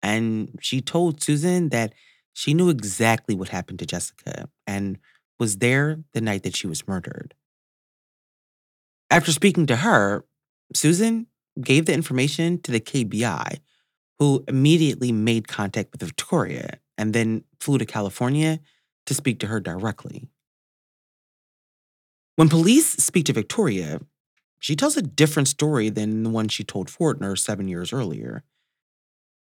and 0.02 0.58
she 0.60 0.80
told 0.80 1.22
Susan 1.22 1.68
that 1.68 1.92
she 2.32 2.54
knew 2.54 2.70
exactly 2.70 3.34
what 3.34 3.50
happened 3.50 3.78
to 3.78 3.86
Jessica 3.86 4.48
and 4.66 4.98
was 5.38 5.58
there 5.58 6.00
the 6.12 6.20
night 6.20 6.42
that 6.42 6.56
she 6.56 6.66
was 6.66 6.88
murdered. 6.88 7.34
After 9.14 9.30
speaking 9.30 9.66
to 9.66 9.76
her, 9.76 10.24
Susan 10.74 11.28
gave 11.62 11.86
the 11.86 11.94
information 11.94 12.60
to 12.62 12.72
the 12.72 12.80
KBI, 12.80 13.60
who 14.18 14.42
immediately 14.48 15.12
made 15.12 15.46
contact 15.46 15.92
with 15.92 16.00
Victoria 16.00 16.80
and 16.98 17.12
then 17.12 17.44
flew 17.60 17.78
to 17.78 17.86
California 17.86 18.58
to 19.06 19.14
speak 19.14 19.38
to 19.38 19.46
her 19.46 19.60
directly. 19.60 20.26
When 22.34 22.48
police 22.48 22.88
speak 22.88 23.26
to 23.26 23.32
Victoria, 23.32 24.00
she 24.58 24.74
tells 24.74 24.96
a 24.96 25.02
different 25.02 25.46
story 25.46 25.90
than 25.90 26.24
the 26.24 26.30
one 26.30 26.48
she 26.48 26.64
told 26.64 26.88
Fortner 26.88 27.38
seven 27.38 27.68
years 27.68 27.92
earlier. 27.92 28.42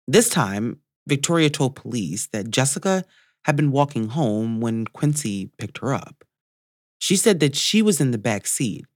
This 0.08 0.30
time, 0.30 0.80
Victoria 1.06 1.52
told 1.52 1.76
police 1.76 2.26
that 2.34 2.50
Jessica 2.50 3.06
had 3.46 3.56
been 3.56 3.72
walking 3.72 4.08
home 4.08 4.62
when 4.62 4.86
Quincy 4.86 5.52
picked 5.60 5.78
her 5.78 5.94
up. 5.94 6.24
She 6.98 7.16
said 7.16 7.40
that 7.42 7.56
she 7.56 7.84
was 7.84 8.02
in 8.02 8.10
the 8.10 8.18
back 8.18 8.48
seat, 8.48 8.88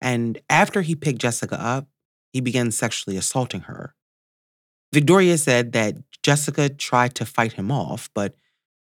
and 0.00 0.40
after 0.48 0.82
he 0.82 0.94
picked 0.94 1.20
Jessica 1.20 1.60
up, 1.60 1.88
he 2.32 2.40
began 2.40 2.70
sexually 2.70 3.16
assaulting 3.16 3.62
her. 3.62 3.94
Victoria 4.92 5.38
said 5.38 5.72
that 5.72 5.96
Jessica 6.22 6.68
tried 6.68 7.14
to 7.16 7.26
fight 7.26 7.52
him 7.52 7.70
off, 7.70 8.10
but 8.14 8.34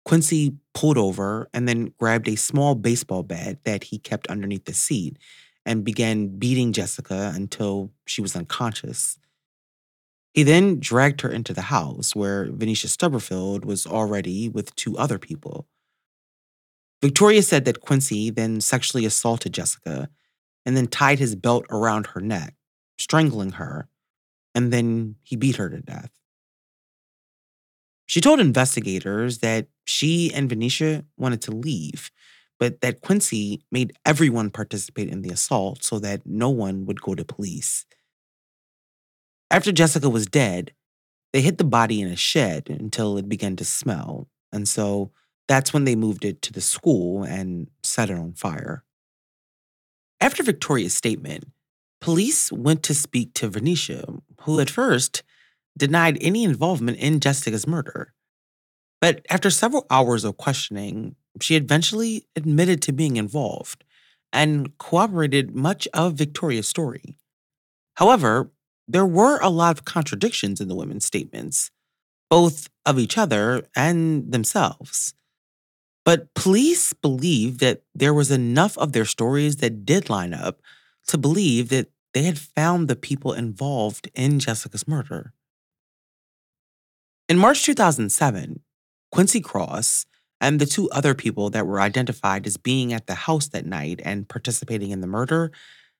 Quincy 0.05 0.55
pulled 0.73 0.97
over 0.97 1.49
and 1.53 1.67
then 1.67 1.93
grabbed 1.99 2.27
a 2.27 2.35
small 2.35 2.75
baseball 2.75 3.23
bat 3.23 3.63
that 3.63 3.85
he 3.85 3.99
kept 3.99 4.27
underneath 4.27 4.65
the 4.65 4.73
seat 4.73 5.17
and 5.65 5.83
began 5.83 6.39
beating 6.39 6.73
Jessica 6.73 7.31
until 7.35 7.91
she 8.05 8.21
was 8.21 8.35
unconscious. 8.35 9.17
He 10.33 10.43
then 10.43 10.79
dragged 10.79 11.21
her 11.21 11.31
into 11.31 11.53
the 11.53 11.63
house 11.63 12.15
where 12.15 12.51
Venetia 12.51 12.87
Stubblefield 12.87 13.65
was 13.65 13.85
already 13.85 14.49
with 14.49 14.75
two 14.75 14.97
other 14.97 15.19
people. 15.19 15.67
Victoria 17.01 17.41
said 17.41 17.65
that 17.65 17.81
Quincy 17.81 18.29
then 18.29 18.61
sexually 18.61 19.05
assaulted 19.05 19.53
Jessica 19.53 20.09
and 20.65 20.75
then 20.75 20.87
tied 20.87 21.19
his 21.19 21.35
belt 21.35 21.65
around 21.69 22.07
her 22.07 22.21
neck, 22.21 22.55
strangling 22.97 23.53
her, 23.53 23.87
and 24.55 24.73
then 24.73 25.15
he 25.23 25.35
beat 25.35 25.55
her 25.57 25.69
to 25.69 25.81
death. 25.81 26.11
She 28.05 28.21
told 28.21 28.39
investigators 28.39 29.39
that 29.39 29.67
she 29.85 30.33
and 30.33 30.49
Venetia 30.49 31.05
wanted 31.17 31.41
to 31.43 31.51
leave, 31.51 32.11
but 32.59 32.81
that 32.81 33.01
Quincy 33.01 33.61
made 33.71 33.93
everyone 34.05 34.49
participate 34.49 35.09
in 35.09 35.21
the 35.21 35.29
assault 35.29 35.83
so 35.83 35.99
that 35.99 36.25
no 36.25 36.49
one 36.49 36.85
would 36.85 37.01
go 37.01 37.13
to 37.15 37.23
police. 37.23 37.85
After 39.51 39.71
Jessica 39.71 40.09
was 40.09 40.25
dead, 40.25 40.73
they 41.33 41.41
hid 41.41 41.57
the 41.57 41.63
body 41.63 42.01
in 42.01 42.09
a 42.09 42.15
shed 42.15 42.67
until 42.69 43.17
it 43.17 43.29
began 43.29 43.55
to 43.57 43.65
smell, 43.65 44.27
and 44.51 44.67
so 44.67 45.11
that's 45.47 45.73
when 45.73 45.83
they 45.83 45.95
moved 45.95 46.25
it 46.25 46.41
to 46.43 46.53
the 46.53 46.61
school 46.61 47.23
and 47.23 47.67
set 47.83 48.09
it 48.09 48.17
on 48.17 48.33
fire. 48.33 48.83
After 50.21 50.43
Victoria's 50.43 50.93
statement, 50.93 51.45
police 52.01 52.51
went 52.51 52.83
to 52.83 52.93
speak 52.93 53.33
to 53.35 53.47
Venetia, 53.47 54.05
who 54.41 54.59
at 54.59 54.69
first 54.69 55.23
denied 55.77 56.17
any 56.19 56.43
involvement 56.43 56.97
in 56.97 57.19
Jessica's 57.19 57.65
murder. 57.65 58.13
But 58.99 59.25
after 59.29 59.49
several 59.49 59.85
hours 59.89 60.25
of 60.25 60.37
questioning, 60.37 61.15
she 61.41 61.55
eventually 61.55 62.27
admitted 62.35 62.81
to 62.81 62.91
being 62.91 63.15
involved 63.15 63.85
and 64.33 64.77
corroborated 64.77 65.55
much 65.55 65.87
of 65.93 66.13
Victoria's 66.15 66.67
story. 66.67 67.15
However, 67.95 68.51
there 68.87 69.05
were 69.05 69.39
a 69.39 69.49
lot 69.49 69.77
of 69.77 69.85
contradictions 69.85 70.59
in 70.59 70.67
the 70.67 70.75
women's 70.75 71.05
statements, 71.05 71.71
both 72.29 72.69
of 72.85 72.99
each 72.99 73.17
other 73.17 73.63
and 73.75 74.31
themselves. 74.31 75.13
But 76.09 76.33
police 76.33 76.91
believed 76.91 77.59
that 77.59 77.83
there 77.93 78.15
was 78.15 78.31
enough 78.31 78.75
of 78.79 78.93
their 78.93 79.05
stories 79.05 79.57
that 79.57 79.85
did 79.85 80.09
line 80.09 80.33
up 80.33 80.59
to 81.05 81.19
believe 81.19 81.69
that 81.69 81.91
they 82.15 82.23
had 82.23 82.39
found 82.39 82.87
the 82.87 82.95
people 82.95 83.31
involved 83.31 84.09
in 84.15 84.39
Jessica's 84.39 84.87
murder. 84.87 85.33
In 87.27 87.37
March 87.37 87.63
2007, 87.63 88.61
Quincy 89.11 89.39
Cross 89.39 90.07
and 90.41 90.59
the 90.59 90.65
two 90.65 90.89
other 90.89 91.13
people 91.13 91.51
that 91.51 91.67
were 91.67 91.79
identified 91.79 92.47
as 92.47 92.57
being 92.57 92.91
at 92.91 93.05
the 93.05 93.13
house 93.13 93.47
that 93.49 93.67
night 93.67 94.01
and 94.03 94.27
participating 94.27 94.89
in 94.89 95.01
the 95.01 95.05
murder, 95.05 95.51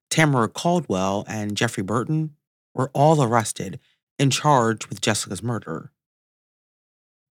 Tamara 0.09 0.49
Caldwell 0.49 1.23
and 1.27 1.55
Jeffrey 1.55 1.83
Burton, 1.83 2.31
were 2.73 2.89
all 2.95 3.21
arrested 3.21 3.79
and 4.17 4.31
charged 4.31 4.87
with 4.87 5.01
Jessica's 5.01 5.43
murder. 5.43 5.91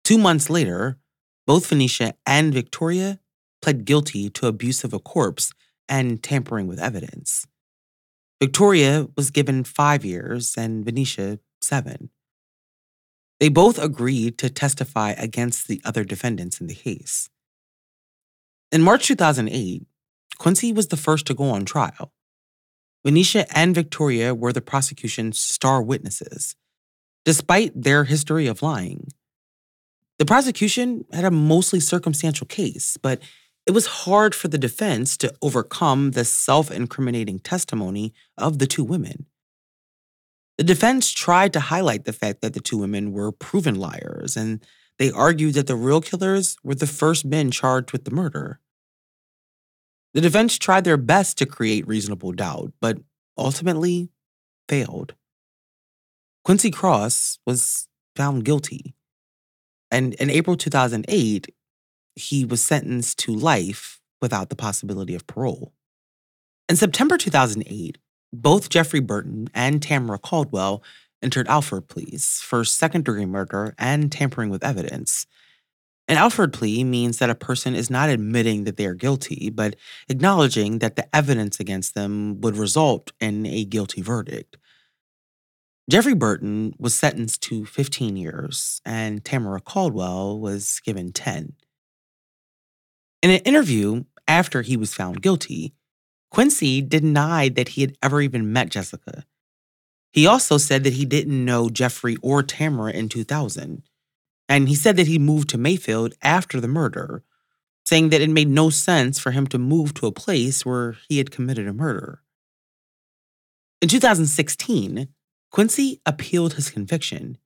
Two 0.02 0.18
months 0.18 0.50
later, 0.50 0.98
both 1.46 1.66
Venetia 1.66 2.14
and 2.26 2.52
Victoria 2.52 3.20
pled 3.62 3.84
guilty 3.84 4.30
to 4.30 4.46
abuse 4.46 4.84
of 4.84 4.92
a 4.92 4.98
corpse 4.98 5.52
and 5.88 6.22
tampering 6.22 6.66
with 6.66 6.78
evidence. 6.78 7.46
Victoria 8.40 9.08
was 9.16 9.30
given 9.30 9.64
five 9.64 10.04
years 10.04 10.54
and 10.56 10.84
Venetia 10.84 11.38
seven. 11.60 12.10
They 13.40 13.48
both 13.48 13.78
agreed 13.78 14.38
to 14.38 14.50
testify 14.50 15.10
against 15.12 15.68
the 15.68 15.80
other 15.84 16.04
defendants 16.04 16.60
in 16.60 16.66
the 16.66 16.74
case. 16.74 17.28
In 18.70 18.82
March 18.82 19.06
2008, 19.06 19.86
Quincy 20.38 20.72
was 20.72 20.88
the 20.88 20.96
first 20.96 21.26
to 21.26 21.34
go 21.34 21.44
on 21.44 21.64
trial. 21.64 22.12
Venetia 23.04 23.46
and 23.56 23.74
Victoria 23.74 24.34
were 24.34 24.52
the 24.52 24.60
prosecution's 24.60 25.38
star 25.38 25.82
witnesses, 25.82 26.56
despite 27.24 27.72
their 27.74 28.04
history 28.04 28.46
of 28.46 28.62
lying. 28.62 29.08
The 30.18 30.24
prosecution 30.24 31.04
had 31.12 31.24
a 31.24 31.30
mostly 31.30 31.80
circumstantial 31.80 32.46
case, 32.46 32.96
but 32.96 33.20
it 33.66 33.72
was 33.72 33.86
hard 33.86 34.34
for 34.34 34.48
the 34.48 34.58
defense 34.58 35.16
to 35.18 35.34
overcome 35.42 36.12
the 36.12 36.24
self 36.24 36.70
incriminating 36.70 37.38
testimony 37.40 38.12
of 38.36 38.58
the 38.58 38.66
two 38.66 38.84
women. 38.84 39.26
The 40.56 40.64
defense 40.64 41.10
tried 41.10 41.52
to 41.54 41.60
highlight 41.60 42.04
the 42.04 42.12
fact 42.12 42.42
that 42.42 42.54
the 42.54 42.60
two 42.60 42.78
women 42.78 43.12
were 43.12 43.32
proven 43.32 43.74
liars, 43.74 44.36
and 44.36 44.64
they 44.98 45.10
argued 45.10 45.54
that 45.54 45.66
the 45.66 45.74
real 45.74 46.00
killers 46.00 46.56
were 46.62 46.76
the 46.76 46.86
first 46.86 47.24
men 47.24 47.50
charged 47.50 47.90
with 47.90 48.04
the 48.04 48.12
murder. 48.12 48.60
The 50.12 50.20
defense 50.20 50.58
tried 50.58 50.84
their 50.84 50.96
best 50.96 51.38
to 51.38 51.46
create 51.46 51.88
reasonable 51.88 52.32
doubt, 52.32 52.72
but 52.80 52.98
ultimately 53.36 54.10
failed. 54.68 55.14
Quincy 56.44 56.70
Cross 56.70 57.40
was 57.44 57.88
found 58.14 58.44
guilty. 58.44 58.94
And 59.94 60.14
in 60.14 60.28
April 60.28 60.56
2008, 60.56 61.54
he 62.16 62.44
was 62.44 62.60
sentenced 62.60 63.16
to 63.20 63.32
life 63.32 64.00
without 64.20 64.48
the 64.48 64.56
possibility 64.56 65.14
of 65.14 65.24
parole. 65.28 65.72
In 66.68 66.74
September 66.74 67.16
2008, 67.16 67.98
both 68.32 68.70
Jeffrey 68.70 68.98
Burton 68.98 69.48
and 69.54 69.80
Tamara 69.80 70.18
Caldwell 70.18 70.82
entered 71.22 71.46
Alford 71.46 71.86
pleas 71.86 72.40
for 72.40 72.64
second 72.64 73.04
degree 73.04 73.24
murder 73.24 73.72
and 73.78 74.10
tampering 74.10 74.50
with 74.50 74.64
evidence. 74.64 75.28
An 76.08 76.16
Alford 76.16 76.52
plea 76.52 76.82
means 76.82 77.20
that 77.20 77.30
a 77.30 77.36
person 77.36 77.76
is 77.76 77.88
not 77.88 78.10
admitting 78.10 78.64
that 78.64 78.76
they 78.76 78.86
are 78.86 78.94
guilty, 78.94 79.48
but 79.48 79.76
acknowledging 80.08 80.80
that 80.80 80.96
the 80.96 81.06
evidence 81.14 81.60
against 81.60 81.94
them 81.94 82.40
would 82.40 82.56
result 82.56 83.12
in 83.20 83.46
a 83.46 83.64
guilty 83.64 84.02
verdict. 84.02 84.56
Jeffrey 85.90 86.14
Burton 86.14 86.74
was 86.78 86.96
sentenced 86.96 87.42
to 87.42 87.66
15 87.66 88.16
years, 88.16 88.80
and 88.86 89.22
Tamara 89.22 89.60
Caldwell 89.60 90.40
was 90.40 90.80
given 90.84 91.12
10. 91.12 91.52
In 93.22 93.30
an 93.30 93.40
interview 93.40 94.04
after 94.26 94.62
he 94.62 94.76
was 94.76 94.94
found 94.94 95.20
guilty, 95.20 95.74
Quincy 96.30 96.80
denied 96.80 97.54
that 97.54 97.70
he 97.70 97.82
had 97.82 97.96
ever 98.02 98.20
even 98.22 98.52
met 98.52 98.70
Jessica. 98.70 99.24
He 100.12 100.26
also 100.26 100.58
said 100.58 100.84
that 100.84 100.94
he 100.94 101.04
didn't 101.04 101.44
know 101.44 101.68
Jeffrey 101.68 102.16
or 102.22 102.42
Tamara 102.42 102.92
in 102.92 103.08
2000. 103.08 103.82
And 104.48 104.68
he 104.68 104.74
said 104.74 104.96
that 104.96 105.06
he 105.06 105.18
moved 105.18 105.48
to 105.50 105.58
Mayfield 105.58 106.14
after 106.22 106.60
the 106.60 106.68
murder, 106.68 107.22
saying 107.84 108.08
that 108.10 108.20
it 108.20 108.30
made 108.30 108.48
no 108.48 108.70
sense 108.70 109.18
for 109.18 109.32
him 109.32 109.46
to 109.48 109.58
move 109.58 109.94
to 109.94 110.06
a 110.06 110.12
place 110.12 110.64
where 110.64 110.96
he 111.08 111.18
had 111.18 111.30
committed 111.30 111.66
a 111.66 111.72
murder. 111.72 112.22
In 113.80 113.88
2016, 113.88 115.08
Quincy 115.54 116.00
appealed 116.04 116.54
his 116.54 116.68
conviction. 116.68 117.38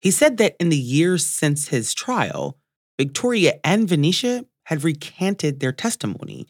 He 0.00 0.10
said 0.10 0.38
that 0.38 0.56
in 0.58 0.70
the 0.70 0.78
years 0.78 1.26
since 1.26 1.68
his 1.68 1.92
trial, 1.92 2.56
Victoria 2.96 3.60
and 3.62 3.86
Venetia 3.86 4.46
had 4.64 4.82
recanted 4.82 5.60
their 5.60 5.72
testimony 5.72 6.46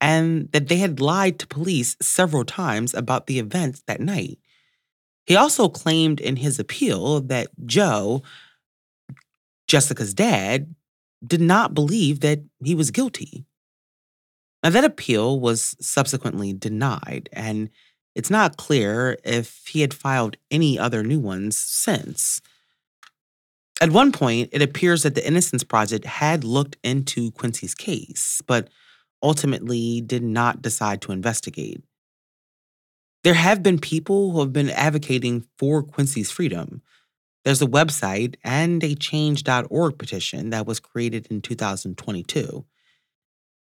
and 0.00 0.48
that 0.52 0.68
they 0.68 0.76
had 0.76 1.00
lied 1.00 1.40
to 1.40 1.48
police 1.48 1.96
several 2.00 2.44
times 2.44 2.94
about 2.94 3.26
the 3.26 3.40
events 3.40 3.82
that 3.88 4.00
night. 4.00 4.38
He 5.26 5.34
also 5.34 5.68
claimed 5.68 6.20
in 6.20 6.36
his 6.36 6.60
appeal 6.60 7.22
that 7.22 7.48
Joe, 7.66 8.22
Jessica's 9.66 10.14
dad, 10.14 10.76
did 11.26 11.40
not 11.40 11.74
believe 11.74 12.20
that 12.20 12.38
he 12.62 12.76
was 12.76 12.92
guilty. 12.92 13.46
Now, 14.62 14.70
that 14.70 14.84
appeal 14.84 15.40
was 15.40 15.74
subsequently 15.80 16.52
denied, 16.52 17.28
and 17.32 17.70
it's 18.14 18.30
not 18.30 18.56
clear 18.56 19.18
if 19.24 19.66
he 19.68 19.80
had 19.80 19.94
filed 19.94 20.36
any 20.50 20.78
other 20.78 21.02
new 21.02 21.20
ones 21.20 21.56
since. 21.56 22.40
At 23.80 23.92
one 23.92 24.12
point, 24.12 24.50
it 24.52 24.60
appears 24.60 25.04
that 25.04 25.14
the 25.14 25.26
Innocence 25.26 25.64
Project 25.64 26.04
had 26.04 26.44
looked 26.44 26.76
into 26.84 27.30
Quincy's 27.30 27.74
case, 27.74 28.42
but 28.46 28.68
ultimately 29.22 30.00
did 30.00 30.22
not 30.22 30.60
decide 30.60 31.00
to 31.02 31.12
investigate. 31.12 31.82
There 33.22 33.34
have 33.34 33.62
been 33.62 33.78
people 33.78 34.32
who 34.32 34.40
have 34.40 34.52
been 34.52 34.70
advocating 34.70 35.46
for 35.58 35.82
Quincy's 35.82 36.30
freedom. 36.30 36.82
There's 37.44 37.62
a 37.62 37.66
website 37.66 38.36
and 38.44 38.82
a 38.84 38.94
change.org 38.94 39.98
petition 39.98 40.50
that 40.50 40.66
was 40.66 40.80
created 40.80 41.26
in 41.30 41.40
2022. 41.40 42.64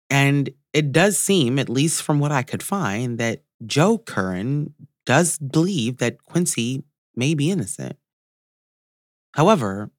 And 0.10 0.50
it 0.76 0.92
does 0.92 1.18
seem, 1.18 1.58
at 1.58 1.70
least 1.70 2.04
from 2.04 2.20
what 2.20 2.34
I 2.34 2.44
could 2.44 2.62
find, 2.62 3.18
that 3.18 3.44
Joe 3.66 3.98
Currin 3.98 4.74
does 5.06 5.38
believe 5.38 6.00
that 6.00 6.22
Quincy 6.26 6.84
may 7.16 7.34
be 7.34 7.50
innocent. 7.50 7.96
However, 9.36 9.90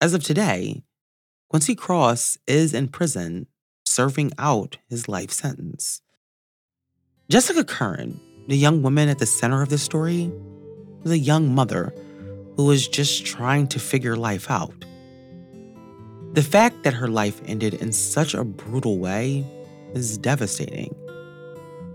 as 0.00 0.12
of 0.12 0.24
today, 0.24 0.82
Quincy 1.48 1.76
Cross 1.76 2.36
is 2.48 2.74
in 2.74 2.88
prison 2.88 3.46
serving 3.86 4.32
out 4.38 4.78
his 4.88 5.08
life 5.08 5.30
sentence. 5.30 6.02
Jessica 7.30 7.62
Currin, 7.62 8.18
the 8.48 8.56
young 8.56 8.82
woman 8.82 9.08
at 9.08 9.20
the 9.20 9.26
center 9.26 9.62
of 9.62 9.68
this 9.68 9.84
story, 9.84 10.32
was 11.04 11.12
a 11.12 11.18
young 11.18 11.54
mother 11.54 11.94
who 12.56 12.64
was 12.64 12.88
just 12.88 13.24
trying 13.24 13.68
to 13.68 13.78
figure 13.78 14.16
life 14.16 14.50
out. 14.50 14.84
The 16.32 16.42
fact 16.42 16.82
that 16.82 16.94
her 16.94 17.06
life 17.06 17.40
ended 17.46 17.74
in 17.74 17.92
such 17.92 18.34
a 18.34 18.42
brutal 18.42 18.98
way 18.98 19.46
is 19.94 20.18
devastating. 20.18 20.94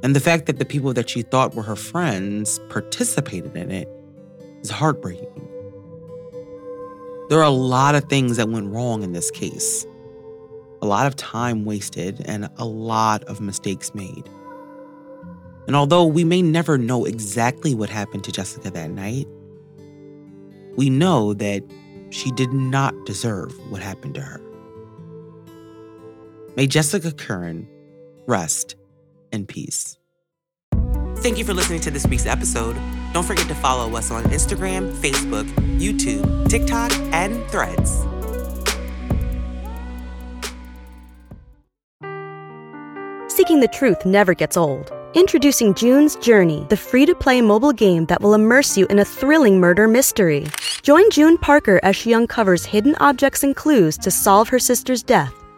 And 0.03 0.15
the 0.15 0.19
fact 0.19 0.45
that 0.45 0.59
the 0.59 0.65
people 0.65 0.93
that 0.93 1.09
she 1.09 1.21
thought 1.21 1.55
were 1.55 1.63
her 1.63 1.75
friends 1.75 2.59
participated 2.69 3.55
in 3.55 3.71
it 3.71 3.89
is 4.61 4.69
heartbreaking. 4.69 5.43
There 7.29 7.39
are 7.39 7.43
a 7.43 7.49
lot 7.49 7.95
of 7.95 8.05
things 8.05 8.37
that 8.37 8.49
went 8.49 8.71
wrong 8.71 9.03
in 9.03 9.11
this 9.11 9.31
case, 9.31 9.85
a 10.81 10.85
lot 10.85 11.07
of 11.07 11.15
time 11.15 11.65
wasted, 11.65 12.21
and 12.25 12.49
a 12.57 12.65
lot 12.65 13.23
of 13.25 13.41
mistakes 13.41 13.93
made. 13.93 14.29
And 15.65 15.75
although 15.75 16.05
we 16.05 16.23
may 16.23 16.41
never 16.41 16.77
know 16.77 17.03
exactly 17.03 17.75
what 17.75 17.89
happened 17.89 18.23
to 18.23 18.31
Jessica 18.31 18.71
that 18.71 18.91
night, 18.91 19.27
we 20.77 20.89
know 20.89 21.33
that 21.33 21.63
she 22.11 22.31
did 22.31 22.53
not 22.53 22.93
deserve 23.05 23.53
what 23.69 23.81
happened 23.81 24.15
to 24.15 24.21
her. 24.21 24.39
May 26.55 26.67
Jessica 26.67 27.11
Currin 27.11 27.67
rest 28.27 28.75
and 29.31 29.47
peace. 29.47 29.97
Thank 31.17 31.39
you 31.39 31.45
for 31.45 31.53
listening 31.53 31.81
to 31.81 31.91
this 31.91 32.05
week's 32.05 32.27
episode. 32.27 32.75
Don't 33.11 33.25
forget 33.25 33.47
to 33.47 33.55
follow 33.55 33.95
us 33.95 34.11
on 34.11 34.23
Instagram, 34.25 34.91
Facebook, 34.93 35.45
YouTube, 35.79 36.47
TikTok, 36.47 36.91
and 37.11 37.43
Threads. 37.49 38.05
Seeking 43.33 43.59
the 43.59 43.69
truth 43.71 44.05
never 44.05 44.33
gets 44.33 44.57
old. 44.57 44.91
Introducing 45.13 45.73
June's 45.73 46.15
Journey, 46.17 46.65
the 46.69 46.77
free 46.77 47.05
to 47.05 47.15
play 47.15 47.41
mobile 47.41 47.71
game 47.71 48.05
that 48.05 48.21
will 48.21 48.33
immerse 48.33 48.77
you 48.77 48.85
in 48.87 48.99
a 48.99 49.05
thrilling 49.05 49.59
murder 49.59 49.87
mystery. 49.87 50.45
Join 50.83 51.09
June 51.09 51.37
Parker 51.37 51.79
as 51.81 51.95
she 51.95 52.13
uncovers 52.13 52.65
hidden 52.65 52.95
objects 52.99 53.43
and 53.43 53.55
clues 53.55 53.97
to 53.99 54.11
solve 54.11 54.49
her 54.49 54.59
sister's 54.59 55.01
death 55.01 55.33